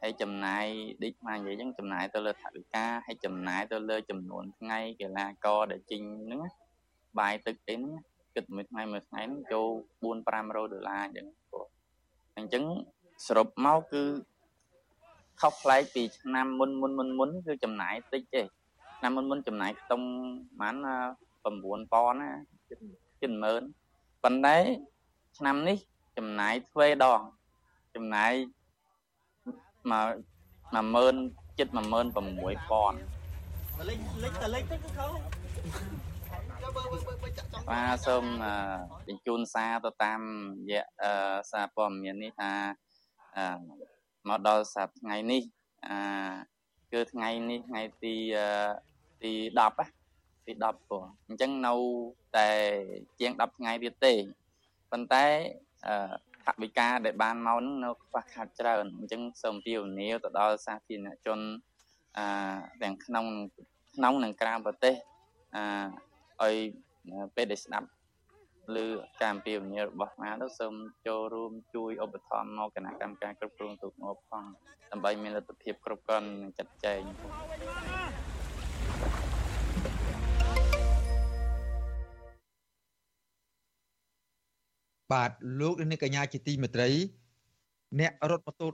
[0.03, 0.65] ហើយចំណាយ
[1.03, 6.41] ដូចមកនិយាយអញ្ចឹងចំណាយទៅលើថវិកាហើយចំណាយទៅលើចំនួនថ្ងៃកីឡាករដែលចេញហ្នឹង
[7.19, 7.95] បាយទឹកអីហ្នឹង
[8.35, 9.67] គិតមួយថ្ងៃមួយថ្ងៃហ្នឹងចូល
[10.03, 11.67] 4 500ដុល្លារអញ្ចឹងព្រោះ
[12.37, 12.65] អញ្ចឹង
[13.27, 14.03] សរុបមកគឺ
[15.41, 18.43] ខុសប្លែកពីឆ្នាំមុនមុនមុនមុនគឺចំណាយតិចទេ
[18.99, 20.07] ឆ្នាំមុនមុនចំណាយខ្ទង់
[20.59, 22.31] ប្រហែល9000ណា
[22.69, 22.79] ជិត
[23.33, 24.57] 10000ប៉ុន្តែ
[25.39, 25.79] ឆ្នាំនេះ
[26.17, 27.21] ចំណាយទ្វេដង
[27.95, 28.33] ចំណាយ
[29.91, 30.09] មក
[30.85, 31.81] 10000ចិត្ត16000
[33.89, 35.11] លេខលេខតលេខទៅគឺខុស
[37.71, 38.25] បាទសូម
[39.07, 40.21] បញ្ជូនសារទៅតាម
[40.71, 40.85] រយៈ
[41.51, 42.53] សារព័ត៌មាននេះថា
[44.29, 45.43] មកដល់សប្តាហ៍ថ្ងៃនេះ
[45.89, 45.99] អា
[46.93, 48.15] គឺថ្ងៃនេះថ្ងៃទី
[49.23, 49.33] ទី
[49.89, 51.75] 10ទី10ព្រោះអញ្ចឹងនៅ
[52.37, 52.49] តែ
[53.21, 54.15] ជាង10ថ្ងៃទៀតទេ
[54.91, 55.27] ប៉ុន្តែ
[56.47, 61.39] ថវិកាដែលបានមកនឹងនៅខ្វះខាតច្រើនអញ្ចឹងសូមពីវនាវទៅដល់សាធារណជន
[62.19, 62.27] អឺ
[62.83, 63.27] ទាំងក្នុង
[63.97, 64.95] ក្នុងនិងក្រៅប្រទេស
[65.57, 66.57] អឺឲ្យ
[67.37, 67.89] ពេលដែលស្ដាប់
[68.83, 68.87] ឬ
[69.21, 70.75] ការអំពាវនាវរបស់អាទៅសូម
[71.07, 74.45] ចូលរួមជួយឧបត្ថម្ភមកគណៈកម្មការគ្រប់គ្រងទូកងបផង
[74.91, 77.03] ដើម្បីមានលទ្ធភាពគ្រប់គ្រាន់និងចាត់ចែង
[85.13, 86.89] បាទលោកនាងកញ្ញាជាទីមេត្រី
[88.01, 88.69] អ្នករត់ម៉ូតូ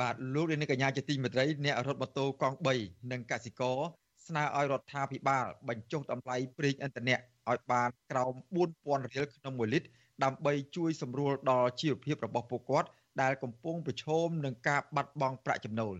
[0.00, 3.78] បាទលោកនាងកញ្ញាជាទីមេត្រីអ្នករត់ម៉ូតូកង់3និងកសិករ
[4.26, 7.16] ស្នើឲ្យរដ្ឋាភិបាល បញ្ចុះតម្លៃប្រេងឥន្ធនៈ
[7.50, 9.88] ឲ្យបានក្រោម4000រៀលក្នុង1លីត្រ
[10.24, 12.88] ដើម្បីជួយសម្រួលដល់ជីវភាពរបស់ពលរដ្ឋ
[13.22, 15.96] ដែលកំពុងប្រឈមនឹងការបាត់បង់ប្រាក់ចំណូល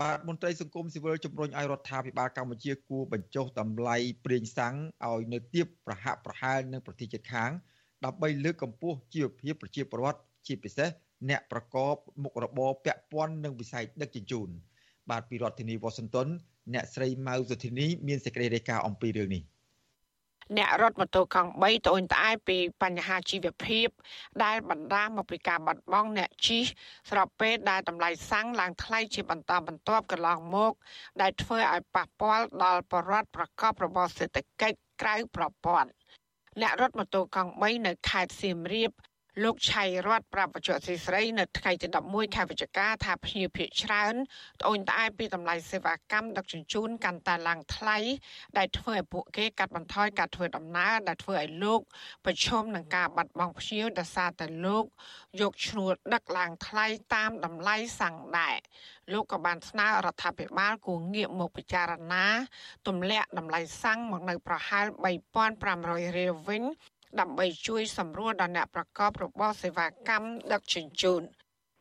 [0.00, 4.74] បាទមន្ត្រីសង្គមស៊ីវិលជំរុញឲ្យរដ្ឋាភិបាលកម្ពុជាគួរបញ្ចុះតម្លៃប្រេងសាំង
[5.06, 7.50] ឲ្យនៅទាបប្រហាក់ប្រហែលនឹងប្រទេសជិតខាង
[8.04, 10.88] ដើម្បីលើកកម្ពស់ជីវភាពប្រជាពលរដ្ឋជាពិសេស
[11.28, 14.48] អ្នកប្រកបមុខរបរពាក់ព័ន្ធនឹងវិស័យដឹកជញ្ជូន
[15.10, 16.28] បាទពីរដ្ឋធានីវ៉ាស៊ីនតោន
[16.74, 19.42] អ្នកស្រីម៉ៅសុធីនីមានសេចក្តីរាយការណ៍អំពីរឿងនេះ
[20.58, 23.88] អ្នករត់ម៉ូតូកង់3ត្អូញត្អែពីបញ្ហាជីវភាព
[24.44, 26.64] ដែលបណ្ដាលមកពីការបាត់បង់អ្នកជិះ
[27.10, 30.72] ស្របពេលដែលតម្លៃសាំងឡើងថ្លៃជាបន្តបន្ទាប់កន្លងមក
[31.20, 35.90] ដែលធ្វើឲ្យប៉ះពាល់ដល់បរិវត្តប្រកបរបរសេដ្ឋកិច្ចក្រៅប្រព័ន្ធ
[36.60, 38.90] អ្នករត់ម៉ូតូកង់3នៅខេត្តសៀមរាប
[39.40, 44.14] លោកឆៃរតប្រាប់បច្ចុប្បន្នស្រីនៅថ្ងៃទី11ខែវិច្ឆិកាថាភ្ញៀវភាគច្រើន
[44.60, 47.98] ត្អូញត្អែពីតម្លៃសេវាកម្មដឹកជញ្ជូនកាន់តែឡើងថ្លៃ
[48.58, 51.80] ដែលធ្វើឲ្យពួកគេកាត់បន្ថយការធ្វើដំណើរដែលធ្វើឲ្យលោក
[52.24, 54.84] ប្រឈមនឹងការបាត់បង់ភ្ញៀវដោយសារតែលោក
[55.40, 58.56] យកឈ្នួលដឹកឡើងថ្លៃតាមតម្លៃសាំងដែរ
[59.12, 62.26] លោកក៏បានស្នើរដ្ឋាភិបាលគួរងាកមកពិចារណា
[62.86, 64.86] ទម្លាក់តម្លៃសាំងមកនៅប្រហែល
[65.52, 66.64] 3500រៀលវិញ
[67.20, 71.22] ដើម្បីជួយសម្រួលដល់អ្នកប្រកបរបរសេវាកម្មដឹកជញ្ជូន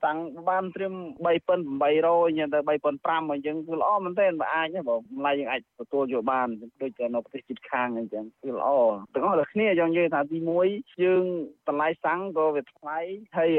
[0.06, 0.18] តាំង
[0.50, 0.94] បានត្រៀម
[1.66, 6.48] 3800ញ៉ាំទៅ3500អញ្ចឹងគឺល្អមែនទែនបើអាចបើម្ល៉េះយើងអាចទទួលយកបាន
[6.82, 8.70] ដូចនៅប្រទេសជិតខាងអញ្ចឹងគឺល្អ
[9.14, 10.38] ទាំងអស់តែគ្នាចង់និយាយថាទី
[10.70, 11.24] 1យើង
[11.68, 13.00] តម្លៃសាំងក៏វាថ្លៃ
[13.38, 13.50] ហើយ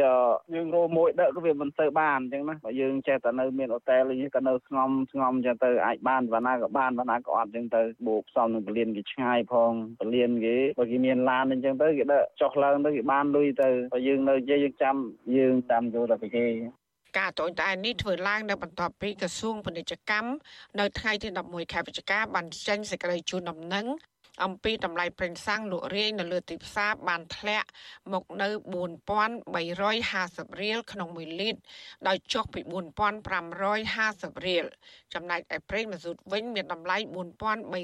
[0.55, 14.97] យើងរោមួយដឹកក៏វាមិនទៅបានអញ្ចឹងណាបើយើងចេះតែនៅមានអូតែលនេះក៏នៅស្ងំស្ងំអញ្ចឹងទៅអាចបានបណ្ណាក៏បានបណ្ណាក៏អត់អញ្ចឹងទៅបូកផ្សំនឹងពលានគេឆ្ងាយផងពលានគេបើគេមានឡានអញ្ចឹងទៅគេដឹកចុះឡើងទៅគេបានលុយទៅបើយើងនៅនិយាយយើងចាំ
[15.37, 16.47] យើងតាមយកតែគេ
[17.19, 20.31] ការតូនតែនេះធ្វើឡើងនៅបន្ទាប់ពីក្រសួងពាណិជ្ជកម្ម
[20.81, 23.87] នៅថ្ងៃទី11ខែវិច្ឆិកាបានចេញសេចក្តីជូនដំណឹង
[24.45, 27.69] អំពីតម្លៃប្រេងសាំងលក់រាយនៅលើទីផ្សារបានធ្លាក់
[28.13, 28.49] មកនៅ
[29.69, 31.61] 4350រៀលក្នុង1លីត្រ
[32.09, 32.61] ដោយចុះពី
[33.59, 34.65] 4550រៀល
[35.15, 36.97] ចំណែកឯប្រេងម៉ាស៊ូតវិញមានតម្លៃ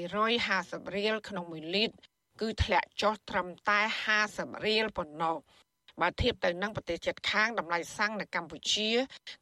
[0.03, 1.95] 4350រៀលក្នុង1លីត្រ
[2.41, 3.79] គឺធ្លាក់ចុះត្រឹមតែ
[4.21, 5.35] 50រៀលប៉ុណ្ណោះ
[6.01, 8.89] បើធៀបទៅនឹងប្រទេសជិតខាងតម្លៃសាំងនៅកម្ពុជា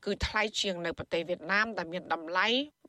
[0.06, 2.48] គឺថ្លៃជាងនៅប្រទេសវៀតណាមដែលមានតម្លៃ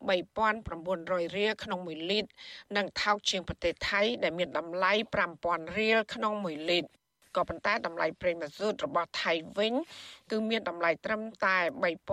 [0.09, 2.31] 3900រៀលក្នុង1លីត្រ
[2.77, 4.93] និងថោកជាងប្រទេសថៃដែលមានតម្លៃ
[5.35, 6.91] 5000រៀលក្នុង1លីត្រ
[7.37, 9.73] ក៏ប៉ុន្តែតម្លៃប្រេងម៉ាស៊ូតរបស់ថៃវិញ
[10.31, 11.57] គឺមានតម្លៃត្រឹមតែ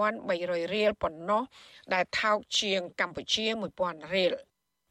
[0.05, 1.43] 3300រៀលប៉ុណ្ណោះ
[1.93, 3.45] ដែលថោកជាងកម្ពុជា
[3.79, 4.33] 1000រៀល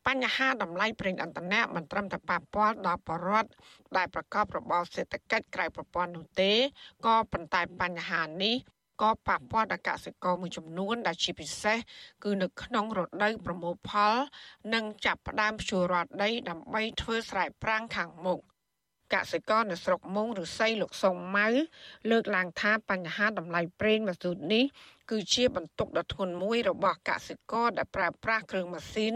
[0.06, 3.50] បញ្ហាតម្លៃប្រេងឥន្ធនៈមិនត្រឹមតែប៉ះពាល់ដល់ប្រជាពលរដ្ឋ
[3.96, 6.52] ដែលប្រកបរបរសេដ្ឋកិច្ចក្រៅប្រព័ន្ធនោះទេ
[7.06, 8.56] ក៏ប៉ុន្តែបញ្ហានេះ
[9.02, 11.78] ក៏ប៉ះពាល់ដល់កសិករមួយចំនួន ដែលជាពិសេស
[12.24, 14.14] គឺនៅក្នុងរដូវប្រមូលផល
[14.74, 18.40] និងចាប់ផ្ដើមភ្ជួររាស់ដី ដើម្បីធ្វើស្រែប្រាំងខាងមុខ
[19.14, 21.48] កសិករនៅស្រុកមុងឬស័យលោកសុងម៉ៅ
[22.10, 24.64] លើកឡើងថាបញ្ហាតម្លៃប្រេងម៉ាស៊ូតនេះ
[25.10, 29.14] គឺជាបន្ទុកដ៏ធ្ងន់មួយរបស់កសិករដែលប្រើប្រាស់គ្រឿងម៉ាស៊ីន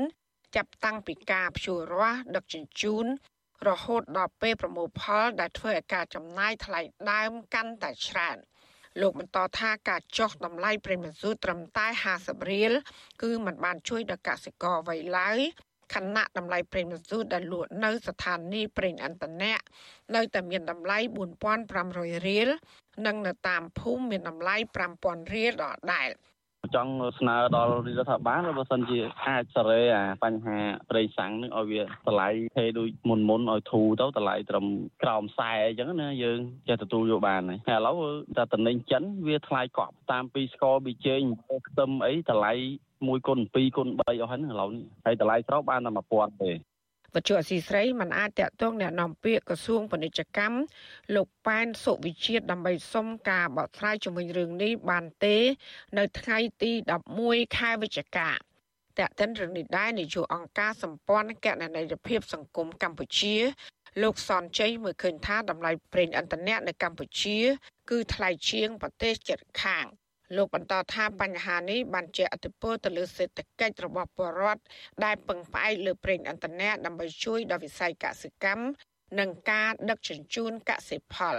[0.57, 3.07] ចាប់តាំងពីការភ្ជួររាស់ដឹកជញ្ជូន
[3.69, 6.81] រហូតដល់ពេលប្រមូលផល ដែលធ្វើឲ្យការចំណាយថ្លៃ
[7.11, 8.37] ដើមកាន់តែច្រើន
[9.01, 11.87] លោកបន្តថាការចុះតម្លៃប្រេងម៉ាស៊ូតត្រឹមតែ
[12.19, 12.73] 50រៀល
[13.23, 15.39] គឺมันបានជួយដល់កសិករអ្វីឡើយ
[15.95, 19.59] ខណៈតម្លៃប្រេងម៉ាស៊ូតដែលលក់នៅស្ថានីយ៍ប្រេងឥន្ធនៈ
[20.15, 20.99] នៅតែមានតម្លៃ
[21.63, 22.49] 4500រៀល
[23.07, 24.57] និងនៅតាមភូមិមានតម្លៃ
[24.95, 26.09] 5000រៀលដដែល
[26.75, 30.59] ចង់ស្នើដល់រដ្ឋាភិបាលបើសិនជាអាចសេរីអាបញ្ហា
[30.91, 34.67] ប្រេងសាំងនឹងឲ្យវាតម្លៃថេដូចមុនមុនឲ្យធូរទៅតម្លៃត្រឹម
[35.03, 37.97] ក្រោមខ្សែអញ្ចឹងណាយើងចេះទទួលយកបានហើយឥឡូវ
[38.37, 41.21] តែតំណែងចិនវាថ្លៃកប់តាមពីស្ករប៊ីចេង
[41.69, 42.53] ខ្ទឹមអីតម្លៃ
[42.97, 46.51] 1គុណ2គុណ3អស់ហ្នឹងឥឡូវនេះហើយតម្លៃស្រោបបានតែ1000ទេ
[47.15, 50.59] វត្ថុអសីស្រីមិនអាចតាក់ទងអ្នកនាំពាក្យក្រសួងពាណិជ្ជកម្ម
[51.15, 55.37] លោកប៉ែនសុវិជាតិដើម្បីសុំការបកស្រាយជំវិញរឿងនេះបានទេ
[55.99, 56.73] នៅថ្ងៃទី
[57.15, 58.31] 11ខែវិច្ឆិកា
[58.99, 63.37] តែកតិនរឿងនេះដែរនាយកអង្គការសម្ព័ន្ធកណន័យភាពសង្គមកម្ពុជា
[64.03, 67.39] លោកសនជ័យមើលឃើញថាតម្លៃប្រេងឥន្ធនៈនៅកម្ពុជា
[67.91, 69.87] គឺថ្លៃជាងប្រទេសជិតខាង
[70.37, 74.63] លោកបន្តថាបញ្ហានេះបានជះឥទ្ធិពលទៅលើសេដ្ឋកិច្ចរបស់ពលរដ្ឋ
[75.05, 78.65] ដែលពឹងផ្អែកលើប្រេងឥន្ធនៈដើម្បីជួយដល់វិស័យកសិកម្ម
[79.19, 81.37] និងការដឹកជញ្ជូនកសិផល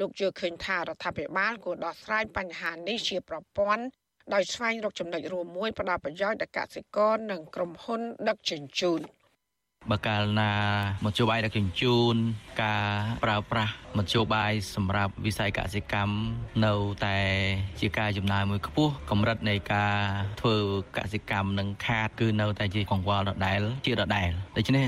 [0.00, 3.84] លោកយល់ឃើញថារដ្ឋាភិបាលគួរដោះស្រាយបញ្ហានេះជាប្រព័ន្ធ
[4.34, 9.00] ដោយស្វែងរកចំណុចរួមមួយផ្ដល់ប្រយោជន៍ដល់កសិករនិងក្រុមហ៊ុនដឹកជញ្ជូន។
[9.90, 10.52] បើកាលណា
[11.04, 12.14] មធ្យោបាយដឹកជញ្ជូន
[12.62, 12.86] ការ
[13.24, 16.14] ប្រើប្រាស់មធ្យោបាយសម្រាប់វិស័យកសិកម្ម
[16.66, 16.74] នៅ
[17.06, 17.18] តែ
[17.80, 19.96] ជាការចំណាយមួយខ្ពស់កម្រិតនៃការ
[20.40, 20.56] ធ្វើ
[20.96, 24.84] កសិកម្មនឹងខាតគឺនៅតែជាកង្វល់ដដែលជាដដែលដូច្នេះ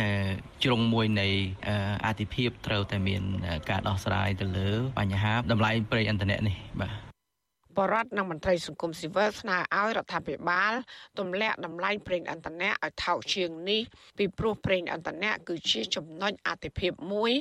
[0.65, 1.29] ជ្រុងមួយនៃ
[2.05, 3.23] អតិភិបត្រូវតែមាន
[3.71, 7.04] ការដោះស្រាយទៅលើបញ្ហាតម្លៃប្រេងឥន្ធនៈនេះបាទ
[7.77, 10.73] បរដ្ឋនិងមន្ត្រីសង្គមស៊ីវិលស្នើឲ្យរដ្ឋាភិបាល
[11.19, 13.83] ទម្លាក់តម្លៃប្រេងឥន្ធនៈឲ្យថោកជាងនេះ
[14.19, 17.33] ពីព្រោះប្រេងឥន្ធនៈគឺជាចំណុចអាទិភាពមួយ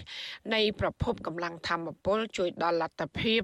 [0.54, 3.42] នៃប្រភពកម្លាំងធម្មពលជួយដល់លទ្ធភាព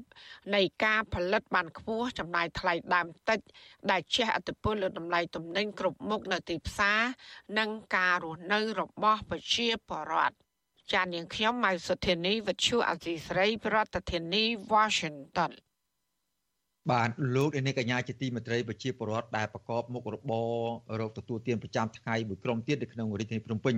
[0.55, 3.39] នៃការផលិតបានខ្ពស់ចំណាយថ្លៃដើមតិច
[3.91, 7.01] ដែលជះឥទ្ធិពលលើតម្លៃទំនិញគ្រប់មុខនៅទីផ្សារ
[7.59, 10.35] និងការរស់នៅរបស់ប្រជាពលរដ្ឋ
[10.93, 15.51] ចាននាងខ្ញុំម៉ៅសុធានីវិទ្យុអាស៊ីស្រីប្រធានាធិបតី Washington
[16.91, 20.49] បាទលោកនាងកញ្ញាជាទីមេត្រីប្រជាពលរដ្ឋដែលប្រកបមុខរបរ
[20.99, 23.75] រកទទួលទានប្រចាំថ្ងៃមួយក្រុមទៀតនៅក្នុងរាជធានីភ្នំពេញ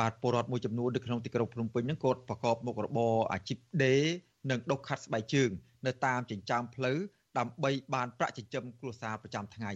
[0.00, 4.02] បាទពលរដ្ឋមួយចំនួននៅក្នុងទីក្រុងភ្នំពេញហ្នឹងក៏ប្រកបមុខរបរអាជីពដេរ
[4.50, 5.50] និងដុសខាត់ស្បែកជើង
[5.86, 6.98] នៅតាមចិញ្ចើមផ្លូវ
[7.38, 9.72] ដើម្បីបានប្រាក់ចិញ្ចឹមគ្រួសារប្រចាំថ្ងៃ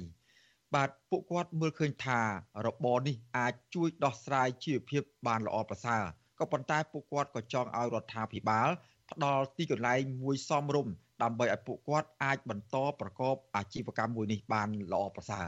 [0.74, 2.20] បាទពួកគាត់មើលឃើញថា
[2.66, 6.02] របរនេះអាចជួយដោះស្រាយជីវភាពបានល្អប្រសើរ
[6.38, 8.68] ក៏ប៉ុន្តែពួកគាត់ក៏ចង់ឲ្យរដ្ឋាភិបាល
[9.11, 15.46] ផ្ដល់ទីកន្លែងមួយសមរម្យ ដើម្បីឲ្យពួកគាត់អាចបន្តប្រកបអាជីវកម្មមួយនេះបានល្អប្រសើរ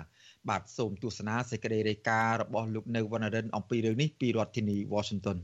[0.49, 5.39] បាទសូមទស្សនាសេចក្តីរាយការណ៍របស់លោកនៅវណ្ណរិនអំពីរឿងនេះពីរដ្ឋធានី Washington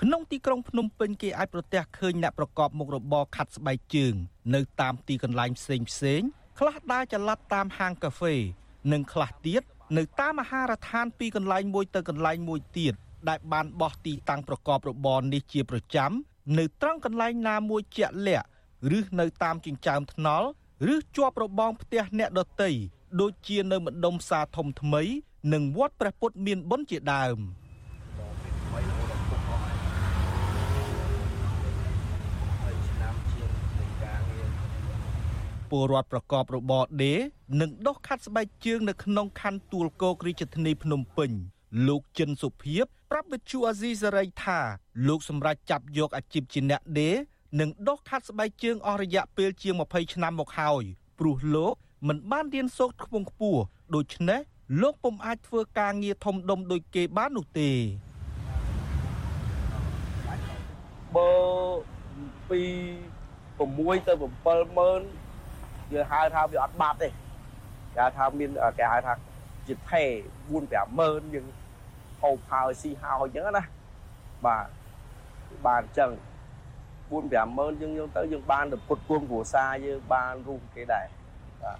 [0.00, 4.14] ក្នុងទីក្រុងភ្នំពេញគេអាចប្រទះឃើញអ្នកប្រកបមុខរបរខាត់ស្បែកជើង
[4.54, 6.22] នៅតាមទីកន្លែងផ្សេងផ្សេង
[6.58, 8.34] ខ្លះដើរចល័តតាមហាងកាហ្វេ
[8.92, 9.62] និងខ្លះទៀត
[9.96, 12.94] នៅតាមអាហារដ្ឋានពីកន្លែងមួយទៅកន្លែងមួយទៀត
[13.28, 16.10] ដែលបានបោះទីតាំងប្រកបរបរនេះជាប្រចាំ
[16.58, 18.46] នៅត្រង់កន្លែងណាមួយជាក់លាក់
[18.98, 20.48] ឬនៅតាមចិញ្ចើមថ្នល់
[20.94, 22.70] ឬជាប់របងផ្ទះអ្នកដតី
[23.20, 25.02] ដូចជានៅម្ដុំផ្សារធំថ្មី
[25.52, 27.38] និងវត្តព្រះពុទ្ធមានបុណ្យជាដើម
[35.70, 37.18] ពលរដ្ឋប្រកបរបរដេរ
[37.60, 41.30] និងដុសខាត់ស្បែកជើងនៅក្នុងខណ្ឌទួលគោករាជធានីភ្នំពេញ
[41.88, 42.84] លោកចិនសុភាព
[43.16, 44.58] ប្រាប់វិទ្យុអាស៊ីសេរីថា
[45.08, 47.16] លោកសម្រាប់ចាប់យកអាជីពជាអ្នកដេរ
[47.60, 50.84] និងដោះខាត់ស្បែកជើងអស់រយៈពេលជាង20ឆ្នាំមកហើយ
[51.18, 51.74] ព្រោះលោក
[52.08, 53.62] មិនបានរៀនសូត្រខ្ពង់ខ្ពស់
[53.94, 54.40] ដូច្នេះ
[54.80, 57.70] លោកពុំអាចធ្វើការងារធំដុំដូចគេបាននោះទេ
[61.16, 61.30] បើ
[62.50, 62.62] ពី
[63.38, 64.12] 6ទៅ
[64.44, 65.00] 7ម៉ឺន
[65.92, 67.08] យើងហៅថាវាអត់បាត់ទេ
[67.96, 69.12] គេថាមានគេហៅថា
[69.66, 71.46] ជាថេ4 5ម៉ឺនយើង
[72.24, 73.64] ហូបហើយស៊ីហើយអញ្ចឹងណា
[74.46, 74.66] បាទ
[75.66, 76.10] បានអញ្ចឹង
[77.10, 81.06] 4 5ម៉ឺនយើងយកទៅយើងបានទៅពុតគួងគ្រួសារយើងបានរួមគេដែរ
[81.62, 81.78] បាទ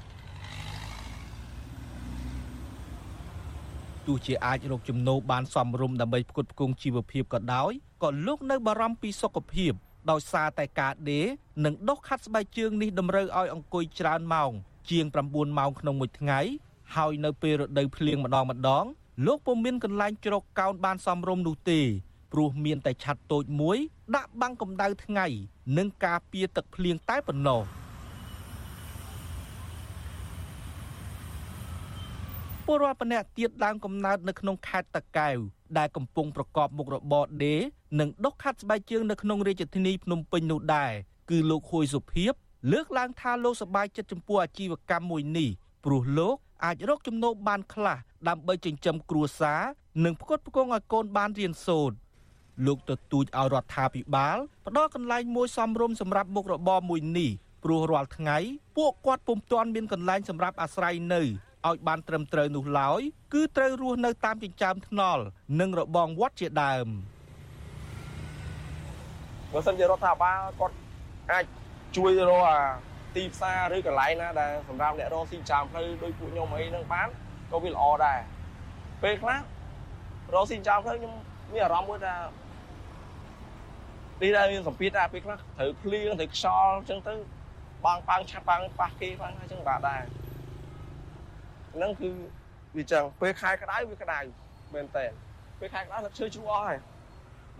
[4.06, 9.72] ទោះជាអាចរកចំណូលបានសមរម្យដើម្បីផ្គត់ផ្គង់ជីវភាពក៏ដោយក៏លោកនៅបារម្ភពីសុខភាព
[10.10, 11.26] ដោយសារតែការដេរ
[11.64, 14.50] និងដុសខាត់ស្បែកជើងនេះតម្រូវឲ្យអង្គុយច្រើនម៉ោង
[14.90, 16.40] ជាង9ម៉ោងក្នុងមួយថ្ងៃ
[16.96, 18.84] ហើយនៅពេលរដូវភ្លៀងម្ដងម្ដង
[19.22, 21.80] លោកពុំមានកន្លែងជ្រកកោនបានសមរម្យនោះទេ
[22.32, 23.78] ព្រោះមានតែឆ័ត្រតូចមួយ
[24.16, 25.26] ដាក់បាំងកម្ដៅថ្ងៃ
[25.76, 27.62] និងការពារទឹកភ្លៀងតែប៉ុណ្ណោះ
[32.66, 35.36] ពលរដ្ឋម្នាក់ទៀតដើមកំណើតនៅក្នុងខេត្តតាកែវ
[35.78, 37.60] ដែលកំពុងប្រកបមុខរបរដេរ
[38.00, 40.92] និងដុសខាត់ស្បែកជើងនៅក្នុងរាជធានីភ្នំពេញនោះដែរ
[41.30, 42.32] គឺលោកហួយសុភីប
[42.72, 45.50] លើកឡើងថាលោកសប្បាយចិត្តចំពោះអាជីវកម្មមួយនេះ
[45.84, 49.62] ព្រោះលោកអាចរកចំណូលបានខ្លះដើម្បីចិញ្ចឹមគ្រួសារ
[50.04, 51.96] និងផ្គត់ផ្គង់ឲ្យកូនបានរៀនសូត្រ
[52.66, 57.30] លោកទទូចឲ្យរដ្ឋាភិបាលផ្ដល់កន្លែងមួយសមរម្យសម្រាប់មុខរបរមួយនេះ
[57.64, 58.38] ព្រោះរាល់ថ្ងៃ
[58.76, 63.00] ពួកគាត់ពុំទាន់មានកន្លែងសម្រាប់អាស្រ័យនៅឲ្យបានត្រឹមត្រូវនោះឡើយ
[63.34, 65.22] គឺត្រូវរស់នៅតាមចិញ្ចើមថ្នល់
[65.60, 66.86] និងរបងវត្តជាដើម
[69.52, 70.74] បើសិនជារដ្ឋាភិបាលគាត់
[71.32, 71.44] អាច
[71.96, 72.58] ជួយរកអា
[73.16, 77.08] ទីផ្សារឬកន្លែងណាដែលសម្រាប់អ្នករកស៊ីចាំផ្លូវដោយពួកខ្ញុំអីហ្នឹងបាន
[77.50, 78.18] ក៏វាល្អដែរ
[79.02, 79.38] ពេលខ្លះ
[80.34, 81.14] រកស៊ីចាំផ្លូវខ្ញុំ
[81.52, 82.14] មានអារម្មណ៍មួយថា
[84.22, 87.14] នេះដែរមានសម្ពាធដែរពេលខ្លះត្រូវភ្លៀងត្រូវខ្យល់អញ្ចឹងទៅ
[87.84, 90.02] បងប៉ាំងឆាប់ប៉ាំងប៉ះគេប៉ាំងអញ្ចឹងបាទដែរ
[91.74, 92.10] ហ្នឹងគឺ
[92.76, 94.18] វាចឹងពេលខែក្តៅវាក្តៅ
[94.74, 95.06] មែនតើ
[95.58, 96.78] ពេលខែក្តៅទឹកឈើជ្រុះអស់ហើយ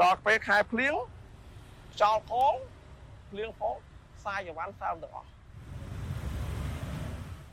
[0.03, 0.95] ដល់ពេលខែភ្លៀង
[1.95, 2.55] ខ្យល់ផង
[3.31, 3.75] ភ្លៀងផង
[4.19, 5.34] ខ្សែអីវ៉ាន់សើមទាំងអស់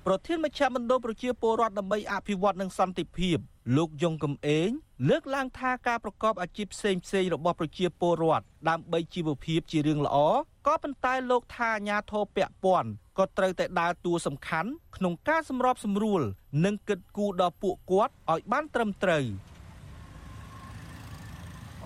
[0.08, 3.38] ប្រធានមជ្ឈមណ្ឌលប្រជាពលរដ្ឋដើម្បីអភិវឌ្ឍនិងសន្តិភាព
[3.78, 4.70] លោកយងកំឯង
[5.10, 10.18] លើកឡើងថាការប្រកបអាជីពផ្សេងផ្សេងរបស់ប្រជាពលរដ្ឋដើម្បីជីវភាពជារឿងល្អ
[10.68, 16.22] ក៏ប៉ុន្តែលោកថាអាញាធរពពាន់ក៏ត្រូវតែដើរតួសំខាន់ក្នុងការសម្របសម្រួល
[16.66, 19.26] និងគិតគូរដល់ពួកគាត់ឲ្យបានត្រឹមត្រូវ។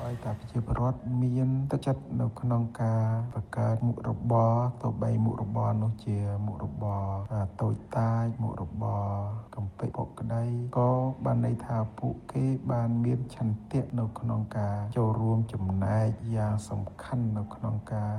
[0.05, 7.03] ឲ្យតែប្រជាពលរដ្ឋមានទឹកចិត្តនៅក្នុងការបង្កើតមុខរបរទៅបីមុខរបរនោះជាមុខរបរ
[7.61, 9.05] តូចតាចមុខរបរ
[9.55, 10.43] កំពេចពុកក្តី
[10.77, 10.91] ក៏
[11.25, 18.13] បានន័យថាពួកគេបានមានឆន្ទៈនៅក្នុងការចូលរួមចំណែកយ៉ាងសំខាន់នៅក្នុងការ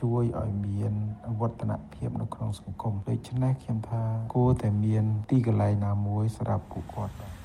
[0.00, 0.92] ជួយឲ្យមាន
[1.40, 7.35] វឌ្ឍនភាពនៅក្នុងសង្គមដូច្នេះខ្ញុំថាគួរតែមានទីកន្លែងណាមួយសម្រាប់ពួកគាត់ដែរ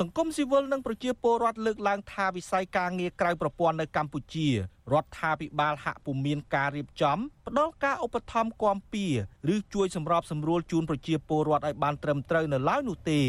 [0.00, 4.54] សង្គមស៊ីវិលនិងប្រជាពលរដ្ឋលើកឡើងថាវិស័យការងារក្រៅប្រព័ន្ធនៅកម្ពុជារ
[5.02, 9.06] ដ្ឋាភិបាលហាក់ពុំមានការរៀបចំផ្ដល់ការឧបត្ថម្ភគាំពៀ
[9.54, 13.20] ឬជួយសម្របសម្រួលជូនប្រជាពលរដ្ឋឲ្យបានត្រឹមត្រូវនៅឡើយនោះទេ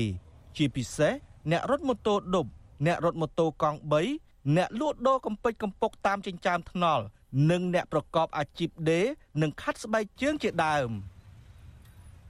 [0.58, 1.13] ជាពិសេស
[1.51, 2.45] អ្នករត់ម៉ូតូឌុប
[2.86, 3.80] អ្នករត់ម៉ូតូកង់
[4.17, 7.03] 3អ្នកលក់ដូរកំពេចកំពុកតាមចិញ្ចើមថ្នល់
[7.51, 9.06] និងអ្នកប្រកបអាជីពដេរ
[9.41, 10.89] និងខាត់ស្បែកជើងជាដើម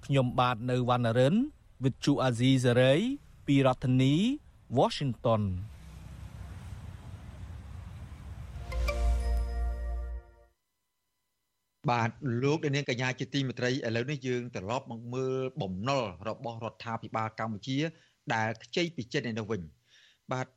[0.05, 1.35] ខ្ញុំបាទនៅវណ្ណរិន
[1.83, 3.01] with Chu Azizi Saray
[3.47, 4.13] ពីរដ្ឋធានី
[4.77, 5.43] Washington
[11.89, 12.09] បាទ
[12.43, 17.77] លោកនាងកញ្ញាជាទីមេត្រីឥឡូវនេះយើងត្រឡប់មកមើលបំណុលរបស់រដ្ឋាភិបាលកម្ពុជា
[18.33, 19.61] ដែលខ្ចីពីចិនឯនោះវិញ
[20.31, 20.47] បាទ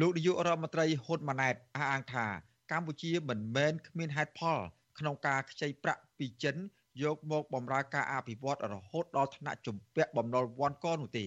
[0.00, 2.26] លោកនាយករដ្ឋមន្ត្រីហ៊ុនម៉ាណែតអះអាងថា
[2.72, 4.58] កម្ពុជាមិនមែនគ្មានហេតុផល
[4.98, 6.56] ក្នុងការខ្ចីប្រាក់ពីចិន
[7.02, 11.26] យកមកបម្រើការអភិវឌ្ឍរហូតដល់ថ្នាក់ជំពាក់បំណុលវ៉ាន់កនោះទេ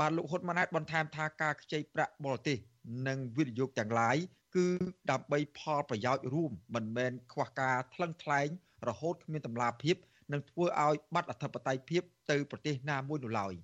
[0.00, 2.56] បាទលោកហ៊ុនម៉ាណែតបន្ថែមថាការខ្ចីប្រាក់បរទេស
[3.08, 4.16] និងវិនិយោគទាំងឡាយ
[4.56, 4.68] គឺ
[5.10, 8.48] ដើម្បីផលប្រយោជន៍រួមមិនមែនខ្វះការថ្លឹងថ្លែង
[8.88, 9.96] រហូតគ្មានតម្លាភាព
[10.32, 13.54] និងធ្វើឲ្យបាត់អធិបតេយ្យភាពទៅប្រទេសណាមួយនោះឡើយ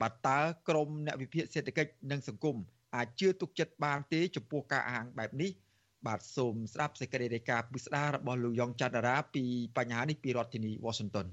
[0.00, 2.56] បាទតើក្រមអ្នកវិភាគសេដ្ឋកិច្ចនិងសង្គម
[2.96, 5.50] អាចជឿទុកចិត្តបានទេចំពោះការអាងបែបនេះ
[6.06, 9.44] បាទសូមស្ដាប់សេចក្តីរាយការណ៍ពិស្ដាររបស់លោកយ៉ងច័ន្ទរាពី
[9.76, 11.26] បញ្ហានេះពីរដ្ឋធានី Washington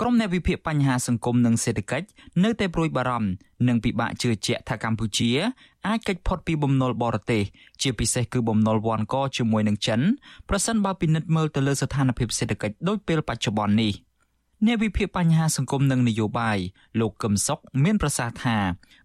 [0.00, 2.06] ក្រុមអ្នកវិភាគបញ្ហាសង្គមនិងសេដ្ឋកិច្ច
[2.44, 3.28] នៅតែព្រួយបារម្ភ
[3.68, 5.30] និងពិបាកជឿជាក់ថាកម្ពុជា
[5.88, 7.42] អាចកិច្ចផុតពីបំណុលបរទេស
[7.82, 10.00] ជាពិសេសគឺបំណុលវ៉ាន់កជាមួយនឹងចិន
[10.48, 13.92] ប្រសិនបើពិនិត្យមើលទៅលើស្ថានភាពសេដ្ឋកិច្ចដូចពេលបច្ចុប្បន្ននេះ
[14.66, 16.58] អ្នកវិភាគបញ្ហាសង្គមនិងនយោបាយ
[17.00, 18.56] លោកកឹមសុខមានប្រសាសន៍ថា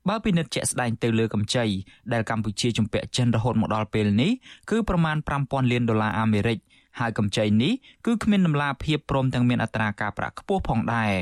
[0.08, 1.66] បើពិនិត្យជាក់ស្ដែងទៅលើកម្ចី
[2.14, 4.32] ដែលកម្ពុជាជំពាក់ចិនរហូតមកដល់ពេលនេះ
[4.70, 6.58] គឺប្រមាណ5000លានដុល្លារអាមេរិក
[7.00, 7.74] ហើយកម្ចីនេះ
[8.06, 11.14] គឺគ្មានដំណាភាពព្រមទាំងមានអត្រាការប្រាក់ខ្ពស់ផងដែរ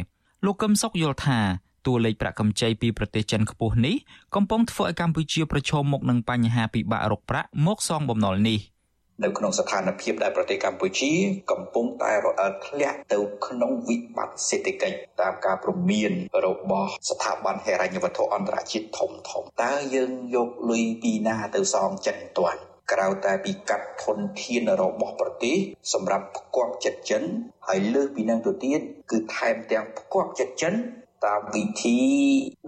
[0.45, 1.39] លោកកឹមសុខយល់ថា
[1.87, 3.95] តួលេខប្រាក់កម្ចីពីប្រទេសចិនខ្ពស់នេះ
[4.35, 8.59] កំពុងធ្វើឲ្យកម្ពុជាប្រឈមមុខនឹងបញ្ហាពិបាករកប្រាក់មកសងបំណុលនេះ
[9.23, 11.11] នៅក្នុងស្ថានភាពដែលប្រទេសកម្ពុជា
[11.51, 16.11] កំពុងតែរអិលធ្លាក់ទៅក្នុងវិបត្តិសេដ្ឋកិច្ចតាមការព្រមាន
[16.45, 25.57] របស់ស្ថាប័នហិរញ្ញវត្ថុអន្តរជាតិធំធំតើយើងយកលុយពីណាទៅសងចិនទាន់ ក្រៅតែពីកាត់ធនធានរបស់ប្រទេស
[25.93, 27.23] សម្រាប់ផ្គប់ចិត្តចិន
[27.67, 28.79] ហើយលើសពីនឹងទៅទៀត
[29.11, 30.73] គឺថែមទាំងផ្គប់ចិត្តចិន
[31.25, 31.99] តាមវិធី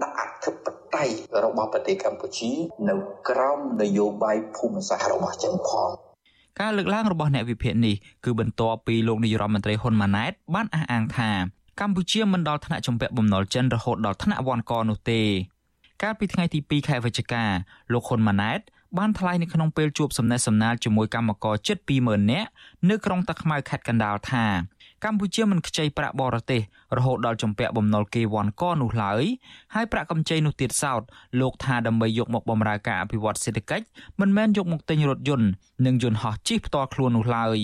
[0.04, 2.52] ដាក់អធិបតេយ្យរបស់ប្រទេសកម្ពុជា
[2.90, 2.96] នៅ
[3.30, 5.90] ក្រោមនយោបាយភូមិសាស្ត្ររបស់ចិនផង
[6.60, 11.32] ការលើកឡើងរបស់អ្នកវិភាគនេះគឺបន្ទាប់ពីលោកនាយរដ្ឋមន្ត្រីហ៊ុនម៉ាណែតបានអះអាងថា
[11.82, 15.22] កម្ពុជាមិនដល់ថ្នាក់ជំពាក់បំណុលចិនរហូតដល់ថ្នាក់វ៉ាន់កនោះទេ
[16.04, 17.44] កាលពីថ្ងៃទី2ខែវិច្ឆិកា
[17.94, 18.60] លោកហ៊ុនម៉ាណែត
[18.98, 22.50] បានថ្លែងនៅក្នុងពេលជួបសំណេះសំណាលជាមួយកម្មករជិត20000នាក់
[22.90, 24.46] នៅក្រុងតាខ្មៅខេត្តកណ្ដាលថា
[25.04, 26.62] កម្ពុជាមិនខ្ចីប្រាក់បរទេស
[26.98, 29.24] រហូតដល់ជំពាក់បំណុលគេវ៉ាន់កនោះឡើយ
[29.74, 31.02] ហើយប្រាក់កម្ចីនោះទៀតសោត
[31.40, 33.86] លោកថាដើម្បីយកមកបម្រើការអភិវឌ្ឍសេដ្ឋកិច្ច
[34.20, 35.48] មិនមែនយកមកទិញរថយន្ត
[35.86, 37.60] និងយន្តហោះជិះផ្ទាល់ខ្លួននោះឡើយ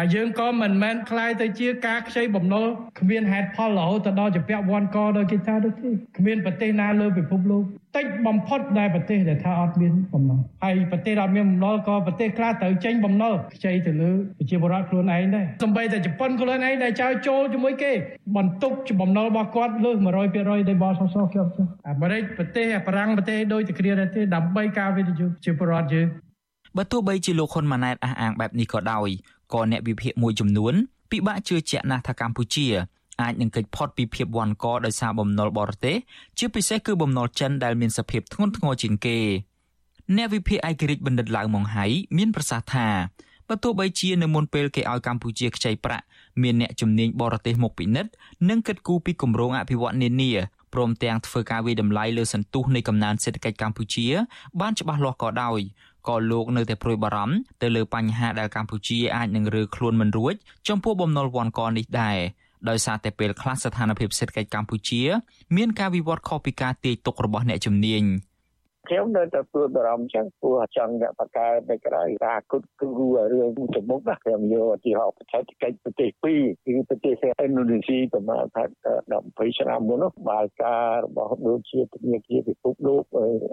[0.00, 2.66] ហើយយើងក៏មិនមែនคล้ายទៅជាការខ្ចីបំណុល
[3.00, 7.64] គ្មានហេតុផលរហូតទៅដល់ជាពាក់វ័នកដោយគេថាដូចទេគ្មានប្រទេសណាលើពិភពលោក
[7.96, 17.92] តិចបំផុតដែលប្រទេសដែលថាអត់មានបំណុលហើយប្រទេសអត់មានបំណុលក៏ប្រទេសខ្លះត្រូវចេញបំណុលខ្ចីទៅលើប្រជាពលរដ្ឋខ្លួនឯងដែរសម្បីតែជប៉ុនខ្លួនឯងដែលចោលចូលជាមួយគេ
[18.36, 19.96] បន្ទុកបំណុលរបស់គាត់លើស
[20.32, 26.06] 100%ដែលបសសខ្ញុំចុះអាមេរិកប្រទេសបារាំងប្រទេសដូចតែគ្រាដែរទេដើម្បីការវិនិយោគជាពលរដ្ឋយើង
[26.76, 29.10] បើទោះបីជាលោកហ៊ុនម៉ាណែតអះអាងបែបនេះក៏ដោយ
[29.53, 30.73] ក៏អ្នកវិភាគមួយចំនួន
[31.11, 32.67] ពិបាកជឿជាក់ណាស់ថាកម្ពុជា
[33.21, 35.97] អាចនឹងគេចផុតពីភាពវាន់កដោយសារបំណុលបរទេស
[36.37, 39.19] ជាពិសេសគឺបំណុលចិនដែលមានសភាពធ្ងន់ធ្ងរជាងគេ
[40.15, 41.85] អ្នកវិភាគឯករាជ្យបណ្ឌិតឡាវម៉ុងហៃ
[42.17, 42.87] មានប្រសាសន៍ថា
[43.47, 46.05] បើទោះបីជានៅមុនពេលគេឲ្យកម្ពុជាខ្ចីប្រាក់
[46.41, 48.11] មានអ្នកជំនាញបរទេសមកពិនិត្យ
[48.49, 50.31] និងគិតគូរពីគម្រោងអភិវឌ្ឍនានា
[50.73, 54.07] ព្រមទាំងធ្វើការវិតម្លៃលើសន្ទុះនៃកំណើនសេដ្ឋកិច្ចកម្ពុជា
[54.61, 55.59] បានច្បាស់លាស់ក៏ដោយ
[56.07, 60.33] ក៏លោកនៅតែព្រួយបារម្ភទៅលើបញ្ហាដែលកម្ពុជាអាចនឹងរើខ្លួនមិនរួច
[60.67, 62.17] ចំពោះបំណុលវ័នកនេះដែរ
[62.69, 65.01] ដោយសារតែពេលខ្លះស្ថានភាពសេដ្ឋកិច្ចកម្ពុជា
[65.55, 68.03] មានការវិវត្តខុសពីការទាយទុករបស់អ្នកជំនាញ។
[68.89, 72.87] ខ្ញុំនៅតែព្រួយបារម្ភចឹងព្រោះចង់អ្នកបកកើតនៅក្រៅការគុតគូ
[73.33, 78.63] រឿងទៅមុខណាខ្ញុំយកឧទាហរណ៍ប្រទេសកិច្ចប្រទេសពីរគឺប្រទេសឥណ្ឌូនេស៊ីប្រមាណថា
[79.11, 83.03] 10ឆ្នាំមុននោះបាល់ការរបស់ដូចជាធនាគារពិភពលោក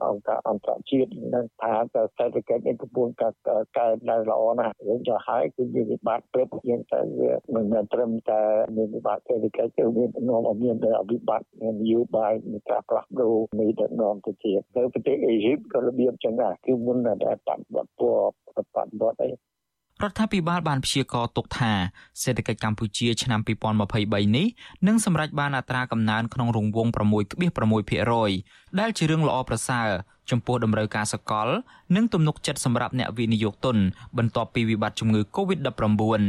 [0.07, 3.35] អង្គការអន្តរជាតិនឹងថាតែសេដ្ឋកិច្ចនេះកំពុងកើត
[3.79, 8.41] កើតឡើងល្អណាស់យើងចោះហើយគឺមានវិបត្តិព្រឹកយើងតែវាមិនមែនត្រឹមតែ
[8.77, 18.65] មានវិបត្តិសេដ្ឋកិច្ចទេមាននាំឲ្យមានវិបត្តិនយោបាយនៃការផ្លាស់ប្ដូរនៃដឹកនាំទៅទៀតទៅប្រទេសអេស៊ីបក៏របៀបចឹងដែរគឺមុនតែបដិបត្តិពណ៌បដិ
[19.01, 19.35] បត្តិអីរ
[20.11, 21.73] ដ្ឋាភិបាលបានព្យាករទុកថា
[22.23, 24.47] សេដ្ឋកិច្ចកម្ពុជាឆ្នាំ2023នេះ
[24.87, 26.91] នឹងសម្រេចបានអត្រាកំណើនក្នុងរង្វង់
[27.65, 29.89] 6.6%ដែលជារឿងល្អប្រសើរ
[30.31, 31.49] ចំពោះតម្រូវការសកល
[31.97, 33.77] និងទំនុកចិត្តសម្រាប់អ្នកវិនិយោគទុន
[34.19, 36.23] បន្ទាប់ពីវិបត្តិជំងឺ Covid-19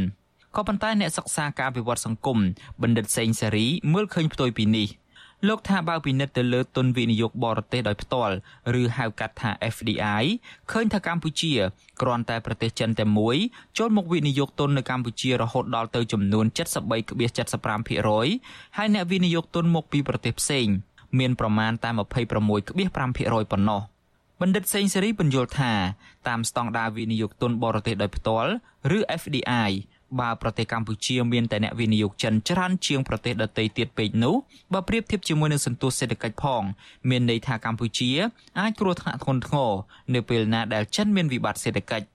[0.56, 2.38] ក៏ប៉ុន្តែអ្នកសិក្សាការវិវត្តសង្គម
[2.82, 4.88] បណ្ឌិតសេងសេរីមើលឃើញផ្ទុយពីនេះ។
[5.48, 8.34] លោកថាបើពិនិត្យទៅលើទុនវិនិយោគបរទេសដោយផ្ទាល់
[8.80, 10.24] ឬហៅកាត់ថា FDI
[10.70, 11.52] ឃើញថាកម្ពុជា
[12.00, 13.36] គ្រាន់តែប្រទេសចិនតែមួយ
[13.78, 16.46] ចូលមកវិនិយោគទុននៅកម្ពុជារហូតដល់ទៅចំនួន
[17.40, 20.66] 73.75%ហើយអ្នកវិនិយោគទុនមកពីប្រទេសផ្សេង
[21.18, 23.80] មានប្រមាណតែ26.5%ប៉ុណ្ណោះ
[24.40, 25.72] បណ្ឌិតសេងសេរីបញ្យល់ថា
[26.28, 28.50] តាមស្តង់ដារវិនិយោគទុនបរទេសដោយផ្ទាល់
[28.96, 29.70] ឬ FDI
[30.20, 34.34] បើប្រទេសកម្ពុជាមានតែអ្នកវិនិយោគចិនច្រើនជាងប្រទេសដទៃទៀតពេកនោះ
[34.72, 36.62] បើប្រៀបធៀបជាមួយនឹងសន្ទុះសេដ្ឋកិច្ចផង
[37.10, 38.10] មានន័យថាកម្ពុជា
[38.60, 39.70] អាចគ្រោះថ្នាក់ធ្ងន់ធ្ងរ
[40.14, 42.06] នៅពេលណាដែលចិនមានវិបត្តិសេដ្ឋកិច្ច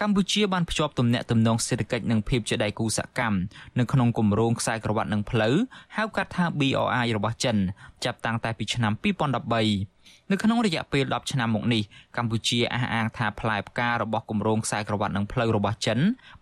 [0.00, 3.38] កម្ពុជាបានភ្ជាប់ទំនាក់ទំនងសេដ្ឋកិច្ចនិងភាពជាដៃគូសកម្ម
[3.78, 5.54] នៅក្នុងគម្រោងខ្សែក្រវ៉ាត់និងផ្លូវ
[5.96, 7.56] ហៅកាត់ថា BRI របស់ចិន
[8.04, 9.93] ចាប់តាំងតែពីឆ្នាំ2013
[10.30, 11.82] នៅក្នុងរយៈពេល10ឆ្នាំមកនេះ
[12.16, 15.98] កម្ពុជាអះអាងថាផ្លែផ្ការបស់គម្រោងខ្សែក្រវ៉ាត់និងផ្លូវរបស់ចិន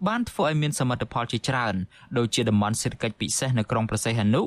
[0.06, 1.74] បានធ្វើឲ្យមានសមិទ្ធផលជាច្រើន
[2.18, 4.42] ដូចជាតំបន់សេដ្ឋកិច្ចពិសេសនៅក្រុងប្រសេះហនុ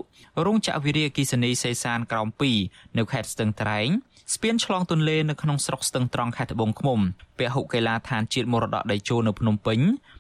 [0.46, 2.28] រោងចក្រវិរិយអគិសនីសេសានក្រោម
[2.64, 3.88] 2នៅខេត្តស្ទឹងត្រែង
[4.34, 7.00] ស្ពានឆ្លងទន្លេនៅក្នុងស្រុកស្ទឹងត្រង់ខេត្តត្បូងឃ្មុំ
[7.40, 9.80] ពហុកីឡាដ្ឋានជាតិមរតកដីជោនៅភ្នំពេញ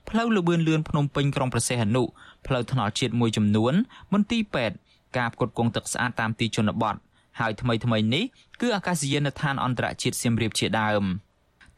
[0.09, 2.03] ផ្លូវលបឿនលឿនភ្នំពេញក្រុងប្រសេះហនុ
[2.47, 3.73] ផ្លូវថ្នល់ជាតិមួយចំនួន
[4.13, 4.75] មន្ទីរពេទ្យ
[5.17, 6.95] ការផ្គត់ផ្គង់ទឹកស្អាតតាមទីជនបទ
[7.39, 8.23] ហើយថ្មីថ្មីនេះ
[8.61, 11.03] គឺអាកាសយានដ្ឋានអន្តរជាតិសៀមរាបជាដើម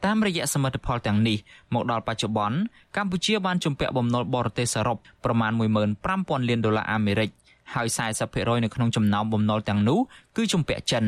[0.04, 1.38] តាមរយៈសមិទ្ធផលទាំងនេះ
[1.74, 2.58] មកដល់បច្ចុប្បន្ន
[2.96, 7.30] កម្ពុជាបានជំពាក់បំណុលបរទេសសរុបប្រមាណ15000លានដុល្លារអាមេរិក
[7.74, 7.88] ហើយ
[8.26, 9.98] 40%នៅក្នុងចំណោមបំណុលទាំងនោះ
[10.36, 11.06] គឺជំពាក់ចិន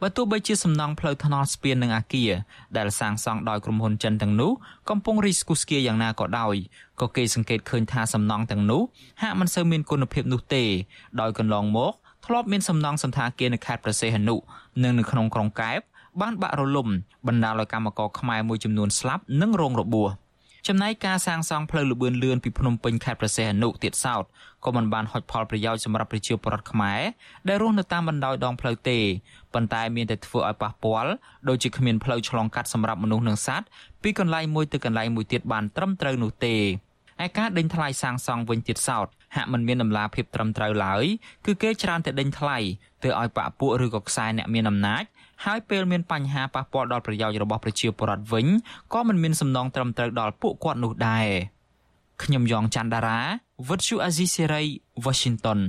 [0.00, 2.30] បើទោះបីជាសំណង់ផ្លូវថ្នល់ស្ពាននិងអាគារ
[2.76, 4.52] ដែលសាងសង់ដោយក្រុមហ៊ុនចិនទាំងនោះ
[4.90, 6.54] កំពុងរីស្គូស្គៀយ៉ាងណាក៏ដោយ
[7.00, 8.82] ក៏គេសង្កេតឃើញថាសំណង់ទាំងនោះ
[9.22, 10.64] ហាក់មិនសូវមានគុណភាពនោះទេ
[11.20, 11.92] ដោយកន្លងមក
[12.26, 14.36] ធ្លាប់មានសំណង់សន្តាគារនៅខេត្តព្រះសីហនុ
[14.82, 15.80] និងនៅក្នុងក្រុងកែប
[16.20, 16.88] បានបាក់រលំ
[17.26, 20.10] បណ្ដាលឲ្យកម្មករខ្មែរមួយចំនួនស្លាប់និងរងរបួស
[20.68, 24.24] ចំណែកការសាងសង់ផ្លូវលបឿនលឿនពីភ្នំពេញខេត្តព្រះសីហនុទៀតសោត
[24.64, 27.00] ក៏មិនបានហុចផលប្រយោជន៍សម្រាប់ប្រជាពលរដ្ឋខ្មែរ
[27.48, 28.98] ដែលរស់នៅតាមបណ្ដោយដងផ្លូវទេ
[29.54, 31.10] ប៉ុន្តែមានតែធ្វើឲ្យប៉ះពាល់
[31.48, 33.66] ដូចជាគ្មានផ្លូវឆ្លងកាត់សម្រាប់មនុស្សនិងសត្វ
[34.02, 36.56] ពីកន្លែងមួយទៅកន្លែងមួយទៀតបានត្រឹមត្រូវនោះទេ
[37.24, 39.06] ឯការដេញថ្លៃសាងសង់វិញទៀតសោត
[39.36, 41.04] ហាក់មិនមានដំណាភាពត្រឹមត្រូវឡើយ
[41.46, 42.58] គឺគេច្រើនតែដេញថ្លៃ
[43.02, 45.04] ទៅឲ្យបាក់ពួកឬក៏ខ្សែអ្នកមានអំណាច
[45.44, 48.46] ហើយពេលមានបញ្ហាប៉ះពាល់ដល់ប្រយោជន៍របស់ប្រជាពលរដ្ឋវិញ
[48.92, 51.26] ក៏មិនមានសំណងត្រឹមត្រូវដល់ពួកគាត់នោះដែរ
[52.22, 53.20] ខ្ញុំយ៉ងច័ន្ទដារា
[53.68, 54.62] វិទ្យុអាស៊ីសេរី
[55.04, 55.60] Washington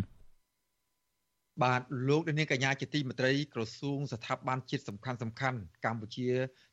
[1.63, 6.27] បាទលោកនាងកញ្ញាជាទីមេត្រី ក្រសួងស្ថាប័នជាតិសំខាន់សំខាន់កម្ពុជា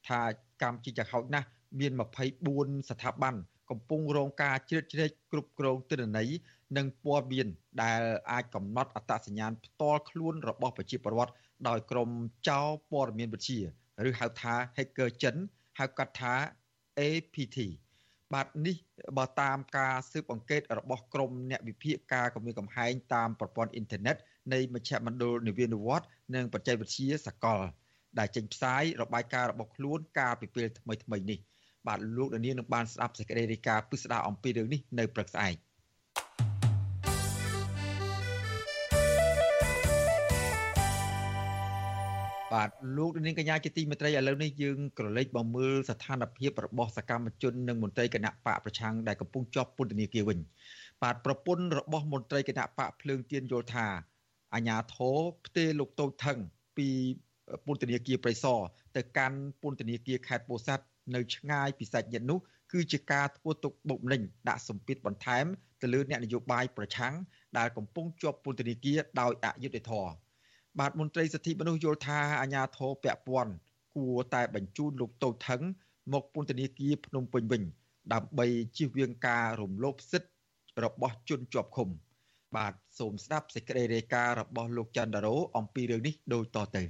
[0.08, 0.20] ថា
[0.62, 1.46] កម្ពុជាចាហោចណាស់
[1.78, 1.92] មាន
[2.40, 3.34] 24ស្ថាប័ន
[3.70, 6.30] កំពុងរងការជ្រៀតជ្រែកគ្រប់គ្រងទិន្នន័យ
[6.76, 7.46] និងព័ត៌មាន
[7.82, 8.00] ដែល
[8.30, 11.32] អាចកំណត់អត្តសញ្ញាណផ្ទាល់ខ្លួនរបស់ប្រជាពលរដ្ឋ
[11.68, 12.08] ដោយក្រុម
[12.48, 13.60] ចោរព័ត៌មានវិទ្យា
[14.08, 15.36] ឬហៅថា hacker ចិន
[15.78, 16.34] ហៅកាត់ថា
[16.98, 17.58] APT
[18.34, 18.76] បាទនេះ
[19.18, 24.16] បើតាមការស៊ើបអង្កេតរបស់ក្រមអ្នកវិភាគការគម្រាមកំហែងតាមប្រព័ន្ធអ៊ីនធឺណិត
[24.52, 27.60] នៃមជ្ឈមណ្ឌលនិវេនវត្តនិងបច្ចេកវិទ្យាសកល
[28.18, 31.38] ដែលចេញផ្សាយរបាយការណ៍របស់ខ្លួនកាលពីពេលថ្មីៗនេះ
[31.86, 35.56] បាទលោកដានីនឹងបានស្ដាប់សេចក្តីរាយការណ៍ពិស្ដារអំពីរឿងនេះនៅព្រឹកស្អែក
[42.52, 50.38] បាទលោកនាងកញ្ញាជាទីមេត្រីឥឡូវនេះយើងក្រឡេកមកមើលស្ថានភាពរបស់សកម្មជននិងមន្ត្រីគណៈបកប្រឆាំងដែលកំពុងជាប់ពន្ធនាគារវិញ
[51.02, 53.86] បាទប្រពន្ធរបស់មន្ត្រីគណៈបកភ្លើងទៀនយល់ថា
[54.54, 56.38] អាញាធរផ្ទេរលោកតូចថង
[56.76, 56.88] ពី
[57.66, 58.60] ពន្ធនាគារប្រៃសណ
[58.96, 60.84] ទៅកាន់ពន្ធនាគារខេត្តពោធិ៍សាត់
[61.14, 62.38] នៅឆ្ងាយពីសាច់ញាតិនោះ
[62.72, 65.44] គឺជាការធ្វើទុកបុកម្នេញដាក់សម្ពាធបន្ថែម
[65.82, 67.14] ទៅលើអ្នកនយោបាយប្រឆាំង
[67.58, 70.10] ដែលកំពុងជាប់ពន្ធនាគារដោយអយុត្តិធម៌
[70.78, 73.52] បាទមន្ត្រីសិទ្ធិមនុស្សយល់ថាអាញាធរពពាន់
[73.96, 75.60] គួរតែបញ្ជូនលោកតូចថង
[76.12, 77.62] មកពន្ធនាគារភ្នំពេញវិញ
[78.12, 78.46] ដើម្បី
[78.76, 80.30] ជៀសវាងការរំលោភសិទ្ធិ
[80.84, 81.88] របស់ជនជាប់ឃុំ
[82.56, 86.82] បាទសូមស្ដាប់សេចក្តីរាយការណ៍របស់លោកច័ន្ទរោអំពីរឿងនេះដូចតទៅ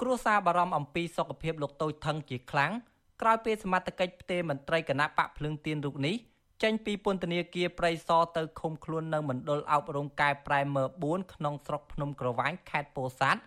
[0.00, 2.72] គ្រួសារបារម្ភអំពីសុខភាពលោកតូចថងជាខ្លាំង
[3.20, 6.16] ក្រោយពេលសមត្ថកិច្ចផ្ទេរមន្ត្រីគណៈបកភ្លើងទៀនរូបនេះ
[6.62, 13.40] ចេញពីពន្ធនាគារព្រៃសរទៅឃុំខ្លួននៅមណ្ឌលអប់រំកែប្រែមើ4ក្នុងស្រុកភ្នំក្រវាញខេត្តពោធិ៍សាត់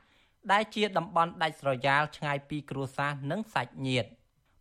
[0.51, 4.09] ដែលជាតំបន់ដាច់ស្រយាលឆ្ងាយពីគ្រួសារនិងសាច់ញាតិ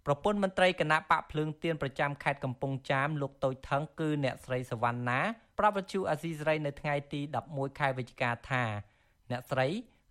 [0.06, 5.20] ប្រពន្ធមន្ត្រីគណៈបកភ្លើងទៀនប្រចាំខេត្តកំពង់ចាមលោកតូចថងគឺអ្នកស្រីសវណ្ណា
[5.58, 8.64] ប្រាប់វិទ្យុអាស៊ីសេរីនៅថ្ងៃទី11ខែវិច្ឆិកាថា
[9.30, 9.68] អ្នកស្រី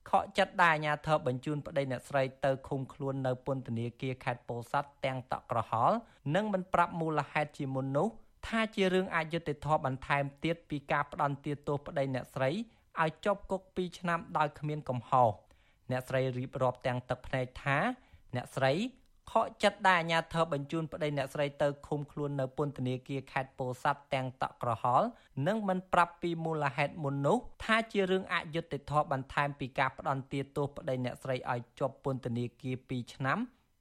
[0.09, 5.95] ខកចិត្តដែលអាញាធរបញ្ជូនប្តីអ្នកស្រីទៅឃុំខ្លួននៅពន្ធនាគារខេត្តពោធិ៍សាត់ទាំងតក់ក្រហល់
[6.35, 8.07] និងមិនប្រាប់មូលហេតុជាមុននោះ
[8.47, 12.49] ថាជារឿងអយុត្តិធម៌បន្ថែមទៀតពីការផ្ដន់ទាទោសប្តីអ្នកស្រី
[13.01, 15.29] ឲ្យជាប់គុក2ឆ្នាំដោយគ្មានកំហុស
[15.91, 17.77] អ្នកស្រីរៀបរាប់ទាំងទឹកភ្នែកថា
[18.35, 18.73] អ្នកស្រី
[19.31, 25.07] ខកចិត្តដែលអាញាធរបញ្ជូនប្តីអ្នកស្រីទៅឃុំខ្លួននៅពន្ធនាគារខេត្តពោធិ៍សាត់ទាំងតក់ក្រហល់
[25.47, 33.37] និងមិនប្រាប់ពីមូលហេតុមុននោះថាជារឿងអយុត្តិធម៌បន្ថែមពីការផ្ដន់ទាទោសប្តីអ្នកស្រីឲ្យជាប់ពន្ធនាគារ2ឆ្នាំ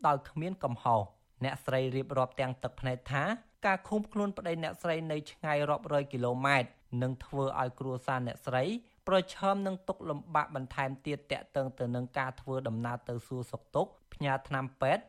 [0.06, 1.00] ដោយគ្មានកំហុស
[1.44, 3.22] អ្នកស្រីរៀបរាប់ទាំងទឹកភ្នែកថា
[3.66, 6.68] ការឃុំខ្លួនប្តីអ្នកស្រីនៅឆ្ងាយរាប់រយគីឡូម៉ែត្រ
[7.02, 8.64] នឹងធ្វើឲ្យគ្រួសារអ្នកស្រី
[9.08, 15.04] ប្រឈមនឹងទុក្ខលំបាកបន្ថែមទៀតតាក់ទងទៅនឹងការធ្វើដំណើរទៅសួរសុខទុក្ខផ្ញើថ្នាំពេទ្យ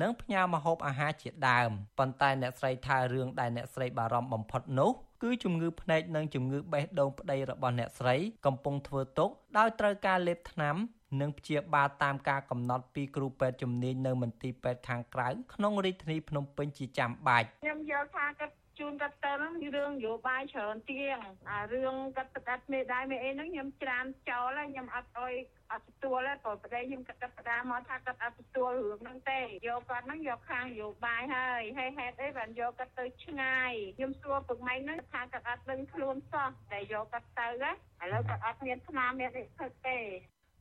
[0.00, 4.90] និងផ្ញើម្ហូបអាហារជាដើមប៉ុន្តែអ្នកស្រីថារឿងដែលអ្នកស្រីបារម្ភបំផុតនោះ
[5.22, 10.76] គឺជំងឺភ្នែកនិងជំងឺបេះដូងប្តីរបស់អ្នកស្រីកំពុងធ្វើទុកដោយត្រូវការលេបថ្នាំ
[11.20, 21.18] និងព្យាបាលតាមការកំណត់ពីគ្រូពេទ្យជំនាញនៅមន្ទីរពេទ្យខាងក្រៅក្នុងរាជធានីភ្នំពេញជាចាំបាច់ខ្ញុំយល់ថាគាត់ជូនគាត់ទៅហ្នឹងរឿងនយោបាយច្រើនទៀង
[21.50, 25.34] អារឿងគាត់ផ្ដាច់មេដៃមេអីហ្នឹងខ្ញុំច្រានចោលហើយខ្ញុំអត់អុយ
[25.72, 39.98] អត់ទទួលទេព្រោះប្តីខ្ញុំគាត់កាត់ផ្ដាមកថាគាត់អត់ទទួលរឿងហ្នឹងទេយកគាត់ហ្នឹងយកខាងនយោបាយហើយហើយហេតុអីបានយកគាត់ទៅឆ្ងាយខ្ញុំសួរពុកម៉ែហ្នឹងថាគាត់អត់ដឹងខ្លួនសោះតែយកគាត់ទៅណាឥឡូវគាត់អត់មានស្នាមមានអីធ្វើទេ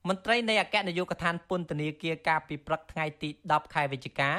[0.09, 4.31] មន្ត្រីនៃអគ្គនាយកដ្ឋានពន្ធនាគារកាលពីព្រឹកថ្ងៃទី10ខែវិច្ឆិកា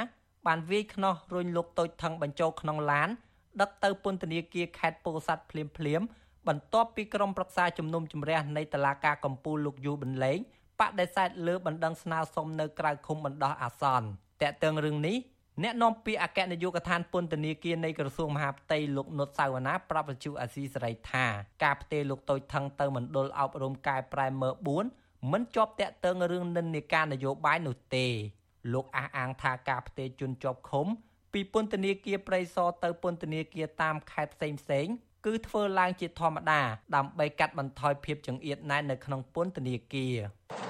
[0.47, 3.09] បានវាយខ្នោះរុញលោកតូចថងបញ្ចូលក្នុងឡាន
[3.61, 6.03] ដឹកទៅពន្ធនាគារខេត្តពោធិ៍សាត់ភ្លាមភ្លាម
[6.49, 10.39] បន្ទាប់ពីក្រុមប្រឹក្សាជំនុំជម្រះនៃតុលាការកំពូលលោកយូបន្លែង
[10.81, 14.09] បដិសេធលើបណ្ដឹងស្នើសុំនៅក្រៅឃុំបណ្ដោះអាសន្ន
[14.43, 15.17] តកតឹងរឿងនេះ
[15.63, 21.27] អ្នកនាំពាក្យអគ្គនាយកដ្ឋានពន្ធនាគារនៃក្រសួងមហាផ្ទៃលោកនុតសាវណ្ណាប្រាប់វិទ្យុអាស៊ីសេរីថា
[21.65, 28.07] ការផ្ទេរលោកតូចថងទៅមណ្ឌលអប់រំកែប្រែមើ4 មិនជាប់តាក់ទងរឿងនិន្នាការនយោបាយនោះទេ
[28.73, 30.87] លោកអះអាងថាការផ្ទេរជនជាប់ឃុំ
[31.33, 34.87] ពីពន្ធនាគារព្រៃសរទៅពន្ធនាគារតាមខេត្តផ្សេងផ្សេង
[35.27, 36.61] គឺធ្វើឡើងជាធម្មតា
[36.97, 40.17] ដើម្បីកាត់បន្ថយភាពចង្អៀតណែននៅក្នុងពន្ធនាគារ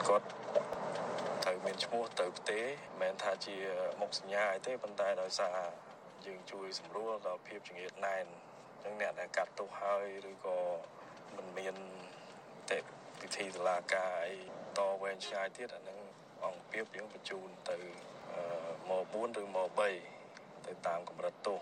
[0.09, 0.27] គាត់
[1.45, 3.57] ត្រូវមានឈ្មោះទៅផ្ទេមិនមែនថាជា
[4.01, 5.57] មុខសញ្ញាអីទេប៉ុន្តែដោយសារ
[6.27, 8.25] យើងជួយសម្រួលដល់ភាពចង្អៀតណែន
[8.71, 10.57] អញ្ចឹងអ្នកដែលកាត់ទោសហើយឬក៏
[11.37, 11.75] មិនមាន
[12.71, 12.79] ទេ
[13.27, 14.35] ពិធីតុលាការអី
[14.79, 15.99] តវែងឆ្ងាយទៀតអានឹង
[16.45, 17.77] អង្គភាពយើងបញ្ជូនទៅ
[18.89, 19.69] មក4ឬមក
[20.17, 21.61] 3ទៅតាមកម្រិតទោស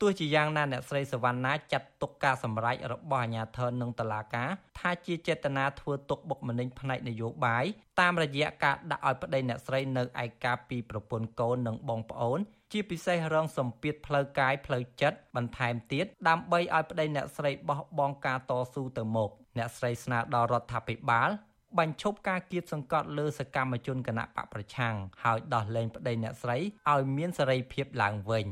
[0.00, 4.48] ទោះជាយ៉ាងណាអ្នកស្រីសវណ្ណាចាត់ទុកការសម្រេចរបស់អាជ្ញាធរនិងតុលាការ
[4.78, 7.64] ថាជាចេតនាធ្វើទុកបុកម្នេញផ្នែកនយោបាយ
[8.00, 12.38] តាមរយៈការដាក់ឲ្យប្តីអ្នកស្រីនៅឯកាពីប្រពន្ធកូននិងបងប្អូន
[12.72, 21.30] ជាពិសេសរងសម្ពាធផ្លូវកាយផ្លូវចិត្តបន្ថែមទៀតដើម្បីឲ្យប្តីអ្នកស្រីបោះបង់ការតស៊ូទៅមុខ អ្នកស្រីស្នើដល់រដ្ឋាភិបាល
[21.78, 26.56] បញ្ឈប់ការគៀបសង្កត់លើសកម្មជនគណៈបកប្រឆាំងហើយដោះលែងប្តីអ្នកស្រី
[26.90, 28.46] ឲ្យមានសេរីភាពឡើងវិញ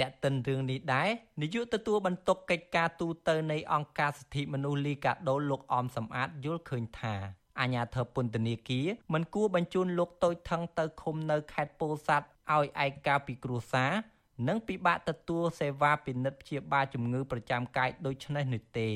[0.00, 1.08] តែកតិនរឿងនេះដែរ
[1.42, 7.14] នាយកទទួលបន្ទុកកិច្ចការទូតនៃអង្គការសិទ្ធិមនុស្សលីកាដូលោកអមសំអាតយល់ឃើញថា
[7.60, 13.92] អាញាធិបពន្ធនាគារមិនគួរបញ្ជូនលោកតូចថងទៅឃុំនៅខេត្តពោធិ៍សាត់ឲ្យឯកការពីគ្រួសារ
[14.48, 18.88] និងពិបាកទទួលសេវាពិនិត្យព្យាបាលជំងឺប្រចាំកាយដូចនេះនោះទេ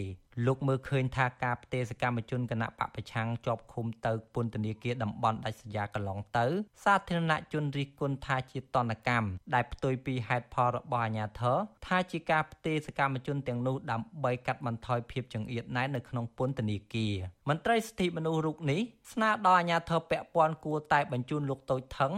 [0.47, 6.47] លោកមើលឃើញថាការផ្ទេរសកម្មជនគណៈបពប្រឆាំងជាប់ឃុំទៅពន្ធនាគារតំបន់ដាច់ស្រយាលកន្លងទៅ
[6.85, 17.15] សាធារណជនរិះគន់ថាជាតនកម្មដែលផ្ទុយពីហេតុផលរបស់អាជ្ញាធរថាជាការផ្ទេរសកម្មជនទាំងនោះដើម្បីកាត់បន្ថយភាពចង្អៀតណែននៅក្នុងពន្ធនាគារ
[17.49, 18.81] មន្ត្រីសិទ្ធិមនុស្សរូបនេះ
[19.13, 22.13] ស្នើដល់អាជ្ញាធរពាក់ព័ន្ធគួរតែបញ្ជូនលោកតូចថង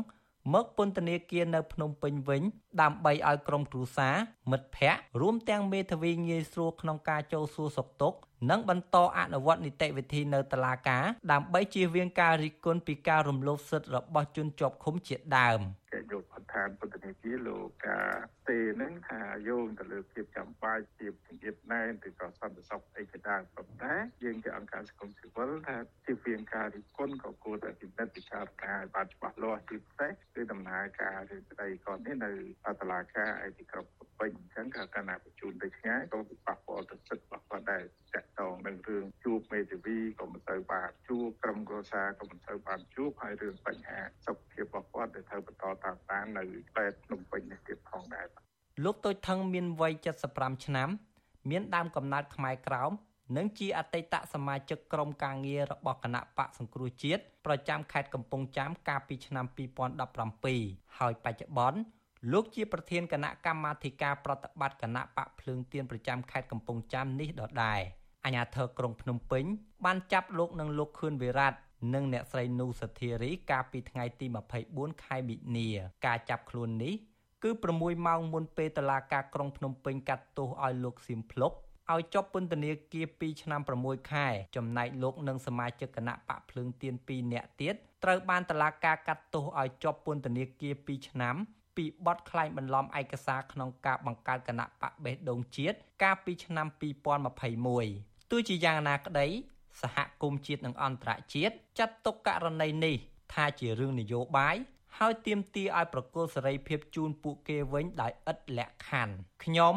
[0.55, 2.43] មកពន្ធនាគារនៅភ្នំពេញវិញ
[2.83, 4.15] ដើម្បីឲ្យក្រុមគ្រួសារ
[4.51, 8.19] មិត្តភ័ក្តិរួមទាំងមេធាវីងាយស្រួលក្នុងការចូលសួរសុខទុក្ខ
[8.51, 15.80] និងបន្តអនុវត្តនីតិវិធីនៅតុលាការដើម្បីជៀសវាងការរិះគន់ពីការរំលោភសិទ្ធិរបស់ជនជាប់ឃុំជាដើមគេយ
[16.67, 18.11] កប្រធានពន្ធនាគារលោកការ
[18.49, 23.95] ទេនឹងថាយោងទៅលើភាពចាំបាច់ភាពជំនឿណែនឬក៏សន្តិសុខអីជាដើមប៉ុន្តែ
[24.25, 32.31] យើងជាអង្គការសង្គមស៊ីវិលថាជៀសវាងការរិះគន់ក៏គួរតែពិនិត្យពិចារណាឲ្យបានច្បាស់លាស់ជាពិសេសគឺដំណើរការរឿងស្ដីគាត់នេះនៅ
[32.81, 37.83] តុលាការឯទីក្រុងភ្នំ ពេញអញ្ចឹងក៏កណ្ណាបញ្ជូនទៅឆ្ងាយក៏ប៉ះពាល់ទៅសិទ្ធិរបស់គាត់ដែរ
[38.15, 46.45] តាក់ទងនឹងរឿងជួបមេធាវីក៏មិនទៅបានជួបក្រុមគ្រួសារក៏មិនទៅបានជួបហើយរឿងបញ្ហាសុខភាពរបស់គាត់ដែលត្រូវបន្តតាមដាននៅ
[46.77, 48.27] ពេទ្យភ្នំពេញនេះទៀតផងដែរ
[48.85, 49.93] លោកតូចថងមានវ័យ
[50.31, 50.89] 75ឆ្នាំ
[51.51, 52.93] មានដើមកំណើតខ្មែរក្រោម
[53.37, 59.47] និងជាអតីតសមាជិកក្រុមការងាររបស់គណៈបកសង្គ្រោះជាតិប្រចាំខេត្តកំពង់ចាមកាលពីឆ្នាំ
[60.23, 61.79] 2017ហើយបច្ចុប្បន្ន
[62.33, 67.81] លោកជាប្រធានគណៈកម្មាធិការប្រតិបត្តិគណៈបកភ្លើងទៀនប្រចាំខេត្តកំពង់ចាមនេះដដែល
[68.25, 69.45] អាជ្ញាធរក្រុងភ្នំពេញ
[69.85, 71.51] បានចាប់លោកនិងលោកខឿនវិរៈ
[71.95, 74.27] និងអ្នកស្រីនូសធារីកាលពីថ្ងៃទី
[74.65, 75.69] 24ខែមិនិនា
[76.07, 76.95] ការចាប់ខ្លួននេះ
[77.43, 81.53] គឺ6ម៉ោងមុនពេលតឡាការក្រុងភ្នំពេញកាត់ទោសឲ្យលោកសៀមភ្លុក
[81.93, 91.37] ឲ្យជាប់ពន្ធនាគារ2ឆ្នាំ6ខែចំណែកលោកនិងសមាជិកគណៈបកភ្លើងទៀន2នាក់ទៀតត្រូវបានតឡាការកាត់ទោសឲ្យជាប់ពន្ធនាគារ2ឆ្នាំ
[91.81, 96.67] ពីបទក្លែងបន្លំឯកសារក្នុងការបង្កើតគណៈបកបេះដូងជាតិកាលពីឆ្នាំ
[97.69, 99.27] 2021ទោះជាយ៉ាងណាក្តី
[99.83, 102.97] សហគមន៍ជាតិនិងអន្តរជាតិចាត់ទុកករណីនេះ
[103.35, 104.57] ថាជារឿងនយោបាយ
[104.99, 109.15] ហើយទាមទារឲ្យប្រគល់សេរីភាពជូនពួកគេវិញដោយឥតលក្ខខណ្ឌ
[109.45, 109.75] ខ្ញុំ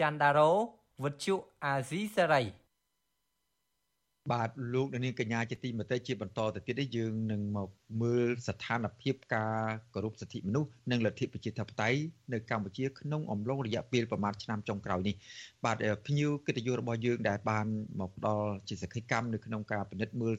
[0.00, 0.52] ច័ន្ទដារ៉ូ
[1.02, 1.34] វុទ្ធុ
[1.64, 2.42] អាស៊ីសេរី
[4.30, 7.68] បាទលោកនាងកញ្ញាជាទីមេត្រីជាបន្តទៅទៀតនេះយើងនឹងមក
[8.02, 9.60] មើលស្ថានភាពការ
[9.94, 11.98] គោរពសិទ្ធិមនុស្សនិងលទ្ធិប្រជាធិបតេយ្យ
[12.32, 15.14] នៅកម្ពុជាក្នុងអំឡុងរយៈពេលប្រមាណឆ្នាំចុងក្រោយនេះ
[15.64, 17.66] បាទភ្ញៀវកិត្តិយសរបស់យើងដែលបាន
[18.00, 20.34] មកផ្ដល់ជាសក្ខីកម្មនៅក្នុងការពិនិត្យមើល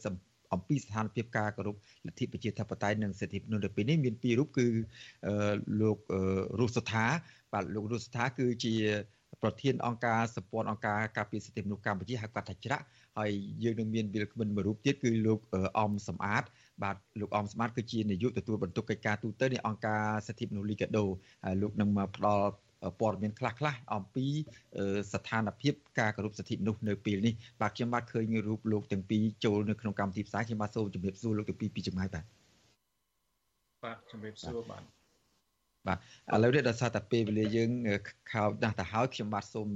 [0.54, 1.76] អំពីស្ថានភាពការគោរព
[2.08, 4.68] លទ្ធិប្រជាធិបតេយ្យនិងសិទ្ធិមនុស្សនៅពេលនេះមានពីររូបគឺ
[5.82, 5.98] លោក
[6.60, 7.06] រស់សថា
[7.54, 8.76] បាទលោករស់សថាគឺជា
[9.44, 12.86] ប្រធានអង្គការសម្ព័ន្ធអង្គការការពារសិទ្ធិមនុស្សកម្ពុជាហៅកាត់ថាច្រាក់
[13.18, 13.32] ហើយ
[13.64, 15.39] យើងនឹងមានវិលក្មិនមួយរូបទៀតគឺលោក
[15.80, 16.43] អំសំអាត
[16.84, 21.05] បាទលោកអំសំអាតគឺជានាយកទទួលបន្ទុកកិច្ចការទូតនៃអង្គការសិទ្ធិមនុស្សលីកាដូ
[21.61, 22.47] លោកនឹងមកផ្ដល់
[22.99, 24.26] ព័ត៌មានខ្លះខ្លះអំពី
[25.14, 32.26] ស្ថានភាពការគោរពសិទ្ធិមនុស្សនៅពេលនេះបាទខ្ញុំបាទឃើញរូបលោកទាំងពីរចូលនៅក្នុងកម្មវិធីផ្សាយខ្ញុំបាទសូមជម្រាបសួរលោកទាំងពីរពីចម្ងាយបាទ
[33.84, 34.84] បាទជម្រាបសួរបាទ
[35.88, 35.97] បាទ
[36.34, 37.70] ឥឡូវនេះដល់សារតែពេលវេលាយើង
[38.32, 39.68] ខោណាស់ទៅហើយខ្ញុំបាទសូម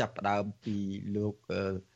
[0.00, 0.76] ចាប់ផ្ដើមពី
[1.16, 1.91] លោកអំ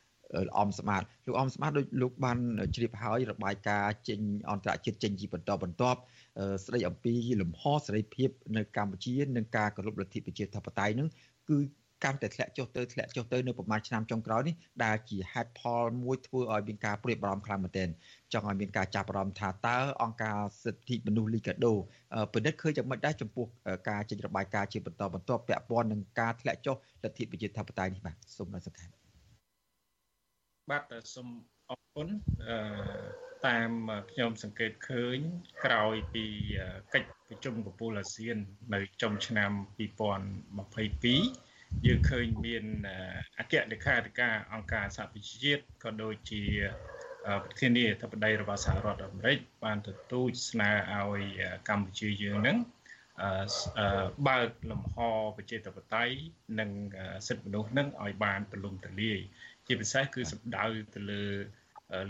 [0.79, 2.37] ស្មាតលោកអំស្មាតដូចលោកបាន
[2.75, 4.19] ជ្រាបហើយរបាយការណ៍ចេញ
[4.49, 5.99] អន្តរជាតិចេញជាបន្តបន្ទាប់
[6.65, 11.07] ស្ដីអំពីលំហសេរីភាពនៅកម្ពុជានិងការគោរពលទ្ធិប្រជាធិបតេយ្យនឹង
[11.49, 11.57] គឺ
[12.03, 14.55] កាន់តែធ្លាក់ចុះទៅធ្លាក់ចុះទៅនៅប្រហែលឆ្នាំចុងក្រោយនេះ
[14.85, 17.89] ដែលជាហេតុផលមួយធ្វើឲ្យមានការព្រួយបារម្ភខ្លាំងមែនទែន
[18.33, 21.73] ចង់ឲ្យមានការចាប់អារម្មណ៍ថាតើអង្គការសិទ្ធិមនុស្សលីកាដូ
[22.33, 23.45] ពិនិត្យឃើញយ៉ាងម៉េចដែរចំពោះ
[23.89, 28.96] ការចេញរបាយការណ៍ជាបន្តបន្ទាប់ពាក់ព័ន្ធនឹងការធ្លាក់ចុះលទ្ធិប្រជាធិបតេយ្យនេះបាទសូមដល់សង្ខេ
[30.71, 31.27] បបាទសូម
[31.69, 32.07] អរគុណ
[32.47, 32.57] អឺ
[33.47, 33.71] តាម
[34.11, 35.17] ខ្ញុំសង្កេតឃើញ
[35.65, 36.25] ក្រោយពី
[36.93, 38.37] កិច្ចប្រជុំកំពូលអាស៊ាន
[38.73, 39.51] នៅចុងឆ្នាំ
[40.67, 42.65] 2022យើងឃើញមាន
[43.39, 46.43] អគ្គលេខាធិការអង្គការសហប្រជាជាតិក៏ដូចជា
[47.43, 51.23] ប្រធានាធិបតីរបស់សហរដ្ឋអាមេរិកបានទទូចស្នើឲ្យ
[51.69, 52.57] កម្ពុជាយើងនឹង
[54.27, 54.95] បើកលំហ
[55.37, 56.15] ប្រជាធិបតេយ្យ
[56.59, 56.69] និង
[57.27, 59.19] សិទ្ធិមនុស្សនឹងឲ្យបានទូលំទូលាយ
[59.67, 60.65] ជាពិសេសគឺសំដៅ
[60.95, 61.23] ទៅលើ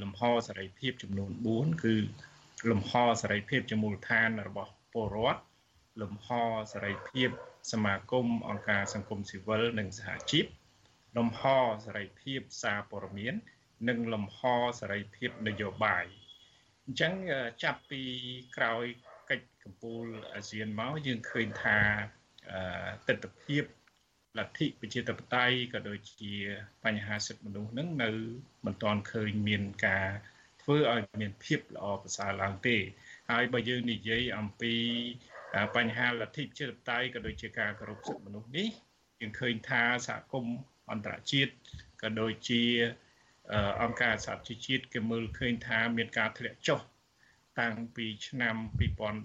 [0.01, 1.95] លំហសេរីភាពចំនួន4គឺ
[2.71, 2.91] លំហ
[3.21, 5.41] សេរីភាពជាមូលដ្ឋានរបស់ពលរដ្ឋ
[6.01, 6.27] លំហ
[6.73, 7.29] សេរីភាព
[7.71, 10.45] សមាគមអង្គការសង្គមស៊ីវិលនិងសហជីព
[11.17, 11.41] លំហ
[11.85, 13.33] សេរីភាពសារព័ត៌មាន
[13.89, 14.39] និងលំហ
[14.79, 16.05] សេរីភាពនយោបាយ
[16.85, 17.13] អញ្ចឹង
[17.63, 18.01] ចាប់ពី
[18.57, 18.85] ក្រោយ
[19.29, 21.77] កិច្ចកម្ពុជាអាស៊ានមកយើងឃើញថា
[23.07, 23.57] ទស្សនវិជ្ជា
[24.37, 26.33] លទ្ធិប្រជាធិបតេយ្យក៏ដូចជា
[26.85, 28.09] បញ្ហាសិទ្ធិមនុស្សនឹងនៅ
[28.65, 30.07] មិនទាន់ឃើញមានការ
[30.61, 32.77] ធ្វើឲ្យមានភាពល្អប្រសើរឡើងទេ
[33.29, 34.75] ហើយបើយើងនិយាយអំពី
[35.75, 38.67] បញ្ហាលទ្ធិជាតិបតៃក៏ដូចជាការគោរពសិទ្ធិមនុស្សនេះ
[39.19, 40.57] យើងឃើញថាសហគមន៍
[40.91, 41.51] អន្តរជាតិ
[42.01, 42.63] ក៏ដូចជា
[43.81, 46.79] អង្គការសហជីវជាតិគេមើលឃើញថាមានការធ្លាក់ចុះ
[47.59, 48.55] តាំងពីឆ្នាំ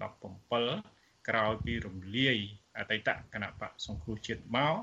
[0.05, 2.37] 2017ក្រោយពីរំលាយ
[2.77, 4.75] អតីតគណៈបកសង្គ្រោះជាតិមក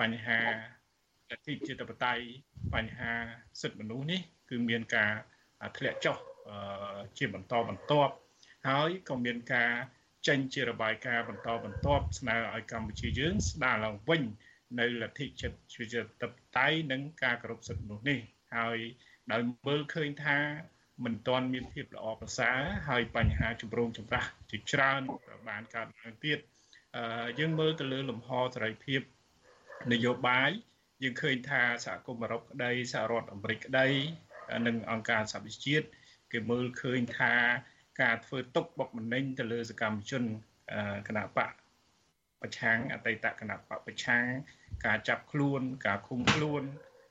[0.00, 0.40] បញ្ហា
[1.30, 2.14] លទ្ធិជាតិបតៃ
[2.74, 3.12] បញ្ហា
[3.60, 4.20] សិទ្ធិមនុស្សនេះ
[4.50, 5.12] គឺមានការ
[5.76, 6.16] ធ្លាក់ចុះ
[7.18, 8.14] ជាបន្តបន្ទាប់
[8.68, 9.72] ហើយក៏មានការ
[10.28, 14.22] ចេញជារបាយការណ៍បន្តបន្ទាប់ស្នើឲ្យកម្ពុជាយើងស្ដារឡើងវិញ
[14.80, 18.20] នៅលទ្ធិចិត្តជាតបតៃនិងការគោរពសិទ្ធិមនុស្សនេះ
[18.56, 18.78] ហើយ
[19.32, 20.38] ដោយមើលឃើញថា
[21.04, 25.02] មិនទាន់មានភាពល្អប្រសើរហើយបញ្ហាជំរងចម្រាស់ជាច្រើន
[25.48, 26.38] បានកើតឡើងទៀត
[27.38, 29.00] យើងមើលទៅលើលំហសេរីភាព
[29.92, 30.50] នយោបាយ
[31.02, 33.88] យើងឃើញថាសហគមន៍អឺរ៉ុបក្តីសហរដ្ឋអាមេរិកក្តី
[34.66, 35.86] និងអង្គការសហប្រជាជាតិ
[36.32, 37.34] គេមើលឃើញថា
[38.02, 40.24] ការធ្វើទុកបុកម្នេញទៅលើសកម្មជន
[41.08, 41.52] គណៈបក
[42.42, 44.24] ប្រឆាំងអតីតគណៈបកប្រឆាំង
[44.86, 46.62] ការចាប់ខ្លួន ការឃុំខ្លួន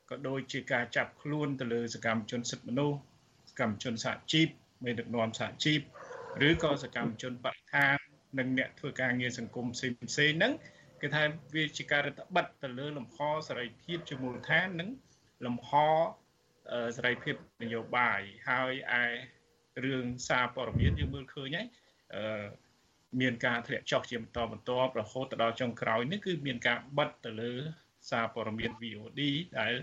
[0.09, 2.97] ក៏ដូចជាការចាប់ខ្លួនទៅលើសកម្មជនសិទ្ធិមនុស្ស
[3.49, 4.47] សកម្មជនសហជីព
[4.83, 5.79] មេដឹកនាំសហជីព
[6.47, 7.95] ឬក៏សកម្មជនបរិស្ថាន
[8.39, 10.53] និងអ្នកធ្វើការងារសង្គមផ្សេងផ្សេងហ្នឹង
[11.03, 11.23] គេថា
[11.55, 14.89] វាជាការរដ្ឋបတ်ទៅលើលំហសេរីភាពជាមូលដ្ឋាននិង
[15.45, 15.69] លំហ
[16.97, 19.05] សេរីភាពនយោបាយហើយឯ
[19.85, 21.67] រឿងសារព័ត៌មានយើងមើលឃើញហើយ
[22.15, 22.45] អឺ
[23.21, 27.53] មានការធ្លាក់ចុះជាបន្តបន្ទាប់រហូតទៅដល់ចុងក្រោយនេះគឺមានការបិទទៅលើ
[28.09, 29.21] សារព័ត៌មាន VOD
[29.59, 29.73] ដែល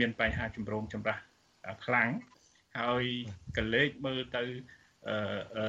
[0.00, 1.18] មានបញ្ហាចម្រូងចម្រាស
[1.84, 2.10] ខ្លាំង
[2.78, 3.04] ហើយ
[3.56, 4.44] កលេចមើលទៅ
[5.08, 5.66] អឺ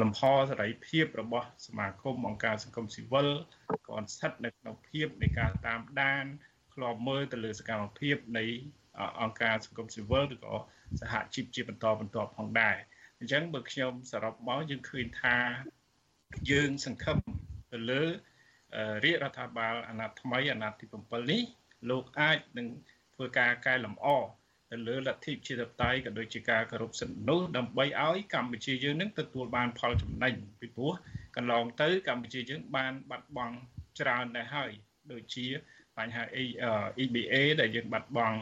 [0.00, 0.20] លំហ
[0.50, 3.28] សេរីភាពរបស់សមាគមអង្គការសង្គមស៊ីវិល
[3.88, 6.24] ក៏ស្ថិតនៅក្នុងភាពនៃការតាមដាន
[6.74, 8.44] ឃ្លាំមើលទៅលើសកម្មភាពនៃ
[9.22, 10.54] អង្គការសង្គមស៊ីវិលឬក៏
[11.00, 12.76] សហជីពជាបន្តបន្ទាប់ផងដែរ
[13.18, 15.36] អញ្ចឹងបើខ្ញុំសរុបមកយើងឃើញថា
[16.50, 17.18] យើងសង្ឃឹម
[17.72, 18.02] ទៅលើ
[19.04, 21.42] រាជរដ្ឋាភិបាលអាណត្តិថ្មីអាណត្តិទី7នេះ
[21.90, 22.66] លោកអាចនឹង
[23.14, 24.06] ធ្វើការកែលម្អ
[24.70, 30.92] ទៅលើលទ្ធិប្រជាធិបតេយ្យក៏ដូចជាការគោរពសិទ្ធិមនុស្សដើម្បីឲ្យកម្ពុជាយើងនឹងទទួលបានផលចំណេញពីព្រោះ
[31.36, 33.56] កន្លងទៅកម្ពុជាយើងបានបាត់បង់
[34.00, 34.70] ច្រើនដែរហើយ
[35.12, 35.46] ដូចជា
[35.98, 36.22] បញ្ហា
[37.02, 38.38] EBA ដែលយើងបាត់បង់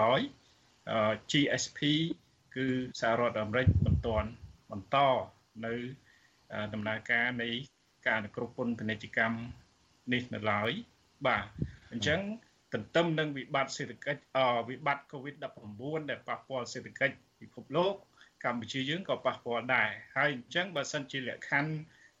[0.00, 1.80] 20% GSP
[2.54, 2.66] គឺ
[3.00, 4.28] សហរដ្ឋអាមេរិកមិនទាន់
[4.70, 4.96] បន្ត
[5.66, 5.74] នៅ
[6.72, 7.48] ដំណើរការនៃ
[8.06, 9.38] ការអនុគ្រោះពន្ធពាណិជ្ជកម្ម
[10.12, 10.70] នេះនៅឡើយ
[11.26, 11.44] បាទ
[11.92, 12.20] អញ្ចឹង
[12.72, 17.94] ទន្ទឹមនឹងវិបត្តិសេដ្ឋកិច្ចអវិបត្តិ COVID-19 ដែលប៉ះពាល់សេដ្ឋកិច្ចពិភពលោក
[18.44, 21.72] កម្ពុជាយើងក៏ប៉ះពាល់ដែរហើយអញ្ចឹងបើសិនជាលក្ខខណ្ឌ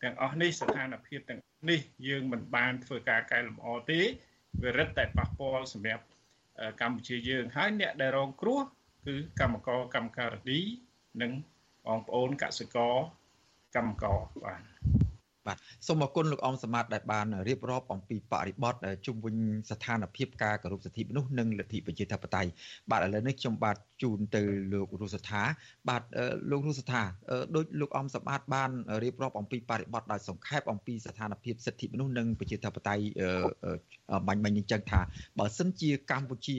[0.02, 1.40] ទាំងអស់នេះស្ថានភាពទាំង
[1.70, 4.00] នេះយើងមិនបានធ្វើការកែលម្អទេ
[4.62, 6.04] វារឹតតែប៉ះពាល់សម្រាប់
[6.80, 8.60] កម្ពុជាយើងហើយអ្នកដែលរងគ្រោះ
[9.06, 10.58] គឺកម្មករកម្មការិនី
[11.22, 11.32] និង
[11.86, 12.94] បងប្អូនកសិករ
[13.76, 14.99] កម្មករបាទ
[15.50, 18.74] បាទសូមអរគុណលោកអមសមត្ថដែលបានរៀបរាប់អំពីបរិបទ
[19.06, 19.36] ជុំវិញ
[19.70, 22.50] ស្ថានភាពការគោរពសិទ្ធិមនុស្សនិងលទ្ធិប្រជាធិបតេយ្យ
[22.90, 24.42] បាទឥឡូវនេះខ្ញុំបាទជូនទៅ
[24.72, 25.42] លោករស់សថា
[25.88, 26.02] បាទ
[26.50, 27.02] លោករស់សថា
[27.54, 28.70] ដោយលោកអមសមត្ថបាន
[29.04, 33.04] រៀបរាប់អំពីបរិបទដោយសង្ខេបអំពីស្ថានភាពសិទ្ធិមនុស្សនិងប្រជាធិបតេយ្យ
[34.28, 35.00] បាញ់មិញអញ្ចឹងថា
[35.38, 36.56] បើសិនជាកម្ពុជា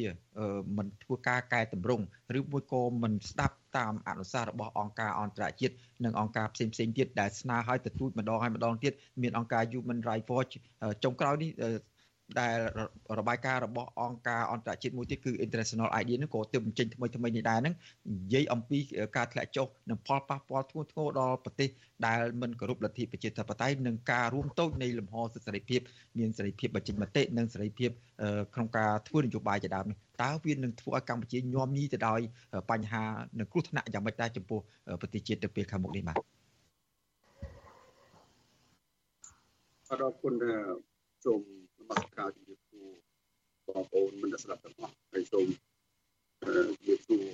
[0.78, 2.06] មិនធ្វើការកែតម្រង់
[2.40, 10.54] ឬមួយក៏មិនស្ដាប់ តាមអនុសាសន៍របស់អង្គការអន្តរជាតិនិងអង្គការផ្សេងផ្សេងទៀតដែលស្នើឲ្យទទូចម្ដងហើយម្ដងទៀតមានអង្គការ Human Rights Watch
[11.04, 11.52] ចុងក្រោយនេះ
[12.40, 12.58] ដែល
[13.20, 17.76] របាយការណ៍របស់អង្គការអន្តរជាតិមួយទៀតគឺ International ID នេះក៏ទើបបញ្ចេញថ្មីថ្មីនេះដែរហ្នឹង
[18.12, 18.80] និយាយអំពី
[19.18, 21.70] ការធ្លាក់ចុះនិងផលប៉ះពាល់ធ្ងន់ធ្ងរដល់ប្រទេស
[22.08, 25.80] ដែលមិនគោរពលទ្ធិប្រជាធិបតេយ្យនិងការរួមតូចនៃលំហសិទ្ធិសេរីភាព
[26.18, 27.90] មានសេរីភាពបញ្ចេញមតិនិងសេរីភាព
[28.56, 32.20] ក្នុងការធ្វើនយោបាយជាដើមនេះតើវានឹងធ្វើឲ្យកម្ពុជាញោមញីទៅដោយ
[32.72, 33.04] បញ្ហា
[33.40, 34.60] និងគ្រោះថ្នាក់យ៉ាងម៉េចដែរចំពោះ
[35.02, 36.18] ប្រទេសជាតិទៅពេលខាងមុខនេះបាទ
[39.92, 40.34] អរគុណ
[41.26, 41.34] សូ
[41.92, 42.90] មនមស្ការជំរាបសួរ
[43.68, 45.48] បងប្អូនមិត្តស្ដាប់ទាំងអស់ហើយសូម
[46.42, 46.50] ជំ
[46.88, 47.26] រាបសួរ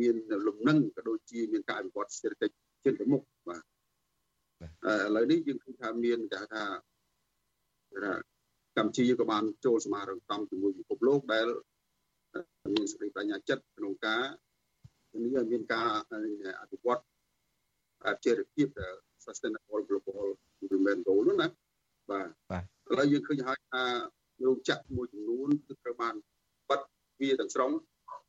[0.00, 0.14] មាន
[0.46, 6.64] លំនឹងក៏ដូចជាមានការវិវត្តសេដ្ឋកិច្ចជិនទៅមុខបាទឥឡូវនេះយើងឃើញថាមានគេថា
[9.12, 11.46] យើងក៏បានចូលសមារង្គមជាមួយពិភពលោកដែល
[12.74, 14.22] មានសេចក្តីបញ្ញាចិត្តក្នុងការ
[15.10, 15.86] ធានាមានការ
[16.60, 17.02] អភិវឌ្ឍ
[18.06, 20.26] អាជីវកម្ម sustainable global
[20.60, 21.48] development goal ណា
[22.10, 22.28] បាទ
[22.90, 23.84] ឥឡូវយើងឃើញហើយថា
[24.44, 26.14] រោងចក្រមួយចំនួនគឺត្រូវបាន
[26.70, 26.80] បិទ
[27.20, 27.70] វាទាំងស្រុង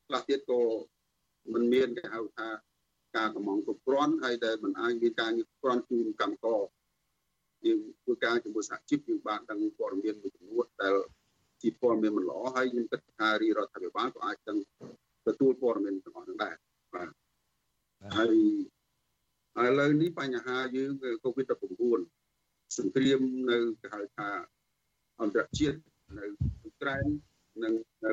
[0.07, 0.61] ខ្លះទៀតក៏
[1.53, 2.47] មិនមានគេហៅថា
[3.17, 6.61] ការកម្ងគ្រប់គ្រាន់ហើយដែលមិនអាចមានការងារគ្រប់គ្រាន់ជូនកម្មករ
[7.65, 10.32] យើងធ្វើការជាមួយសហជីពយើងបានដឹងព័ត៌មានមួយ
[25.59, 25.77] ជាតិ
[26.17, 26.25] នៅ
[26.61, 27.05] អ៊ុក្រែន
[27.63, 27.73] និង
[28.05, 28.11] នៅ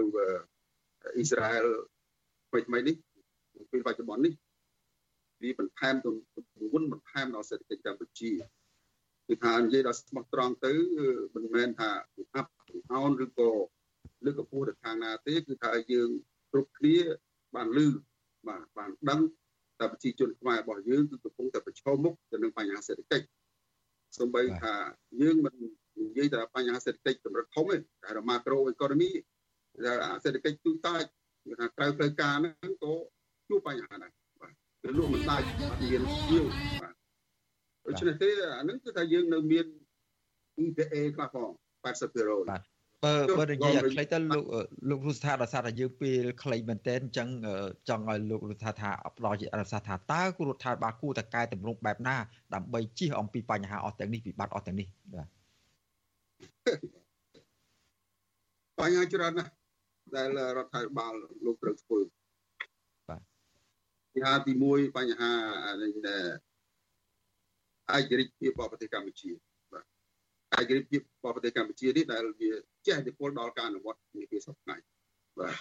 [1.14, 1.66] អ៊ីស្រាអែល
[2.48, 2.96] ថ្មីៗនេះ
[3.70, 4.34] ពេលបច្ចុប្បន្ននេះ
[5.42, 8.32] វាបន្ថែមទម្ងន់បន្ថែមដល់សេដ្ឋកិច្ចកម្ពុជា
[9.28, 10.72] គឺថានិយាយដល់ស្មោះត្រង់ទៅ
[11.34, 11.90] មិនមែនថា
[12.34, 12.52] អាប់
[12.92, 13.50] អោនឬក៏
[14.24, 16.10] លើកកម្ពស់ទៅខាងណាទេគឺថាយើង
[16.52, 16.96] គ្រប់គ្នា
[17.54, 17.88] បានលឺ
[18.48, 19.20] បាទបានដឹង
[19.78, 23.26] តែប្រជាជនខ្មែររបស់យើងគឺកំពុងតែប្រឈមមុខទៅនឹងបញ្ហាសេដ្ឋកិច្ច
[24.18, 24.74] សូម្បីថា
[25.22, 25.54] យើងមិន
[26.00, 29.10] និយាយតែបញ្ហាសេដ្ឋកិច្ចកម្រិតធំទេតែម៉ាក្រូអេកូណូមី
[30.24, 30.96] សេដ្ឋកិច្ចទូទៅ
[31.44, 32.92] គឺថាក្រៅផ្លូវការហ្នឹងក៏
[33.48, 36.44] ជួបបញ្ហាដែរបាទគឺលក់មិនដាច់អត់មានជាវ
[36.82, 36.94] បាទ
[37.86, 38.28] ដូច្នេះទេ
[38.58, 39.66] អាហ្នឹងគឺថាយើងនៅមាន
[40.64, 41.48] EPA ខ្លះផង
[41.84, 42.62] 80%បាទ
[43.04, 44.44] បើបើនិយាយឲ្យខ្លីទៅលោក
[44.90, 47.28] លោករុស្ថាដោយសារតែយើងពេលខ្លីមែនតើអញ្ចឹង
[47.88, 52.16] ចង់ឲ្យលោករុស្ថាថាផ្ដល់ជាអនុសាសន៍ថាតើគូរដ្ឋាភិបាលគួរតែកែតម្រង់បែបណា
[52.54, 55.39] ដើម្បីជៀសអំពីបញ្ហាអស់ទាំងនេះវិបត្តិអស់ទាំងនេះបាទ
[58.78, 59.52] បញ្ហាច្រើនណាស់
[60.16, 61.12] ដែលរដ្ឋាភិបាល
[61.44, 62.00] លោកត្រូវធ្វើ
[63.08, 63.22] បាទ
[64.14, 65.30] បញ្ហាទី1បញ្ហា
[67.96, 69.30] ឯករាជ្យភាពរបស់ប្រទេសកម្ពុជា
[70.58, 72.50] ឯករាជ្យភាពរបស់ប្រទេសកម្ពុជានេះដែលវា
[72.86, 74.76] ចេះឥទ្ធិពលដល់ការអនុវត្តនីតិសព្វថ្ងៃ
[75.38, 75.56] បាទ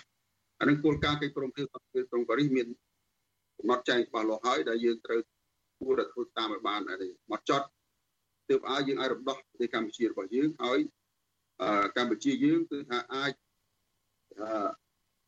[0.59, 2.67] អានឹងគោលការណ៍កិច្ចព្រមព្រៀងសន្តិភាពក្រុងប៉ារីសមាន
[3.57, 5.21] កំណត់ចែងច្បាស់លាស់ហើយដែលយើងត្រូវ
[5.79, 6.81] គួរតែធ្វើតាមឲ្យបាន
[7.31, 7.65] មកចត់
[8.49, 10.79] ទើបឲ្យយើងឲ្យរំដោះប្រទេសកម្ពុជារបស់យើងឲ្យ
[11.97, 13.31] កម្ពុជាយើងគឺថាអាច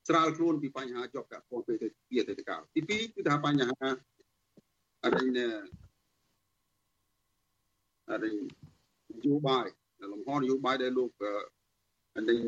[0.07, 3.89] ស្រាលខ្លួនពីបញ្ហាជាប់កាក់ព័ន្ធពេលទៅពីអតីតកាលទី2គឺថាបញ្ហា
[5.03, 5.27] អរិញ
[8.11, 8.35] អរិញ
[9.15, 9.67] នយោបាយ
[10.11, 11.11] លំហនយោបាយដែលលោក
[12.29, 12.39] នេះ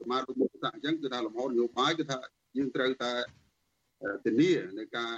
[0.00, 2.18] សមាជិកមុខសាអញ្ចឹងគឺថាលំហនយោបាយគឺថា
[2.56, 3.12] យើងត្រូវតែ
[4.24, 5.12] ធានាในការ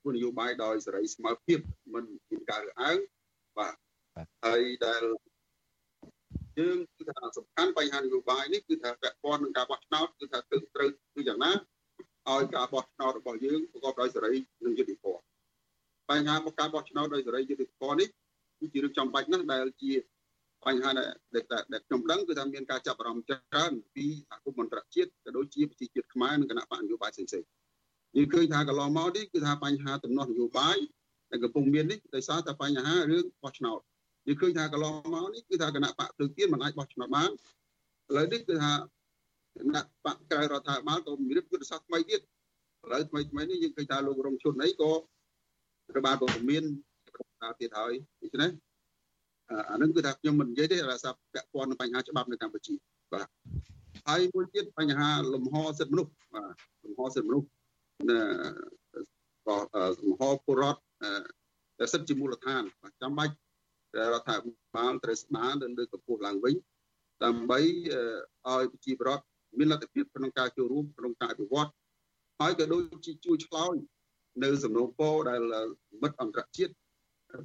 [0.00, 1.58] ធ្វើនយោបាយដោយសេរីស្មើភាព
[1.94, 2.98] មិនមានការរើសអើង
[3.58, 3.74] បាទ
[4.46, 5.02] ហើយដែល
[6.58, 11.52] យើងគឺថាសំខាន់បញ្ហានយោបាយនេះគឺថាពាក់ព័ន្ធនឹងការបោះឆ្នោតគឺថាត្រូវត្រូវគឺយ៉ាងណា
[12.28, 14.32] ឲ្យការបោះឆ្នោតរបស់យើងប្រកបដោយសេរី
[14.64, 15.22] និងយុត្តិធម៌
[16.10, 18.08] បញ្ហារបស់ការបោះឆ្នោតដោយសេរីយុត្តិធម៌នេះ
[18.58, 19.92] គឺជារឿងចំបាច់ណាស់ដែលជា
[20.66, 21.08] បញ្ហាដែល
[21.72, 27.48] ដែលខ្ញុំដឹងគឺថាមានការចាប់អារម្មណ៍ច្រើនពីសហគមន៍អន្តរជាតិក៏ដូចជាប្រជាជាតិខ្មែរនិងគណៈបកនយោបាយផ្សេងៗ
[28.16, 30.78] យើងឃើញថាកន្លងមកនេះគឺថាបញ្ហាទំនាស់នយោបាយ
[31.30, 33.80] ដែលកំពុងមាននេះដោយសារតែបញ្ហារឿងបោះឆ្នោត
[34.26, 38.72] យើងឃើញថាកន្លងមកនេះគឺថាគណៈបកភ្លើងទៀនមិនអាចបោះឆ្នោតបានឥឡូវនេះគឺថា
[39.56, 42.24] គណៈបកក្រៅរដ្ឋាភិបាលក៏មានយុទ្ធសាស្ត្រថ្មីទៀតឥ
[42.92, 44.96] ឡូវថ្មីថ្មីនេះយើងឃើញថាលោករងឈុនអីក៏រ
[45.90, 46.64] ដ្ឋបាលក៏មាន
[47.42, 47.92] ការទៀតហើយ
[48.22, 48.50] ដូច្នេះ
[49.70, 52.74] អានឹងគឺថាខ្ញុំមិននិយាយទេដោយសារពាក់ព័ន្ធនឹងបញ្ហាច្បាប់នៅកម្ពុជា
[53.12, 53.28] បាទ
[54.08, 56.54] ហើយមួយទៀតបញ្ហាលំហសិទ្ធិមនុស្សបាទ
[56.84, 57.46] លំហសិទ្ធិមនុស្ស
[59.46, 59.56] ក៏
[60.04, 60.80] លំហពលរដ្ឋ
[61.78, 63.34] ដែលសិទ្ធិជាមូលដ្ឋានបាទចាំបាច់
[63.98, 66.54] រដ្ឋាភិបាលត្រូវស្ដារនិងលើកកម្ពស់ឡើងវិញ
[67.24, 67.60] ដើម្បី
[68.48, 69.24] ឲ្យប្រជាពលរដ្ឋ
[69.58, 71.70] មានលទ្ធភាពក្នុងការចូលរួមក្នុងការអភិវឌ្ឍ
[72.40, 73.74] ហើយក៏ដូចជាជួយឆ្លើយ
[74.44, 75.40] នៅសំណូមពរដែល
[76.02, 76.72] មិត្តអន្តរជាតិ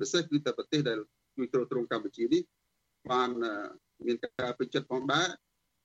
[0.01, 0.99] ពិសេសគឺតែប្រទេសដែល
[1.35, 2.41] ជួយទ្រទ្រង់កម្ពុជានេះ
[3.11, 3.29] បាន
[4.05, 5.27] មានការពេញចិត្តផងដែរ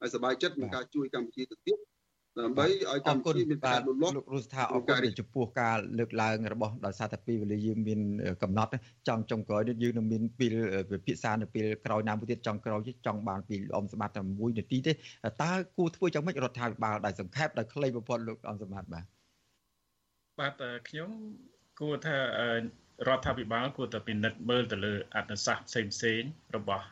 [0.01, 1.79] ហើយសប្បាយចិត្តនឹងការជួយកម្ពុជាទៅទៀត
[2.39, 8.01] ដើម្បីឲ្យកម្ពុជាមានការលូតលាស់លោករស់ថាអរគុណចំពោះការលើកឡើងរបស់ដោយសារតែពេលវេលាយើងមាន
[8.43, 8.71] កំណត់
[9.09, 10.55] ចង់ចុងក្រោយនេះយើងនឹងមានពេល
[10.91, 14.93] ពិភាក្សានៅពេលក្រោយណាមួយទៀតចង់ក្រោយចង់បានពីអមសម្បត្តិតែមួយនាទីទេ
[15.43, 19.05] តើគួរធ្វើយ៉ាងម៉េចរដ្ឋាភិបាលដែលសង្ខេបដោយខ្លីបំផុតលោកអមសម្បត្តិបាទ
[20.39, 21.11] បាទខ្ញុំ
[21.81, 22.17] គួរថា
[23.09, 26.23] រដ្ឋាភិបាលគួរតែពិនិត្យមើលទៅលើអត្ថសាស្ត្រផ្សេងផ្សេង
[26.57, 26.87] របស់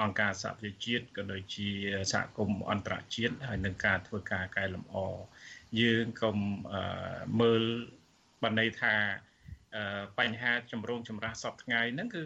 [0.00, 1.68] អង្គការសហប្រជាជាតិក៏ដូចជា
[2.12, 4.96] សហគមន៍អន្តរជាតិហើយនឹងការធ្វើការកែលម្អ
[5.80, 6.36] យើងកុំ
[7.40, 7.62] មើល
[8.42, 8.94] បណ្ណ័យថា
[10.18, 12.24] បញ្ហាចម្រូងចម្រាសសពថ្ងៃហ្នឹងគឺ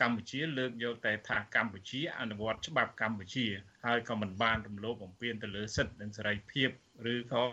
[0.00, 3.46] កម្ពុជាលើកយកតែថាកម្ពុជាអនុវត្តច្បាប់កម្ពុជា
[3.86, 6.68] ហើយក៏មិនបានរំលោភបំពានទៅលើសិទ្ធិនិងសេរីភាព
[7.12, 7.44] ឬក៏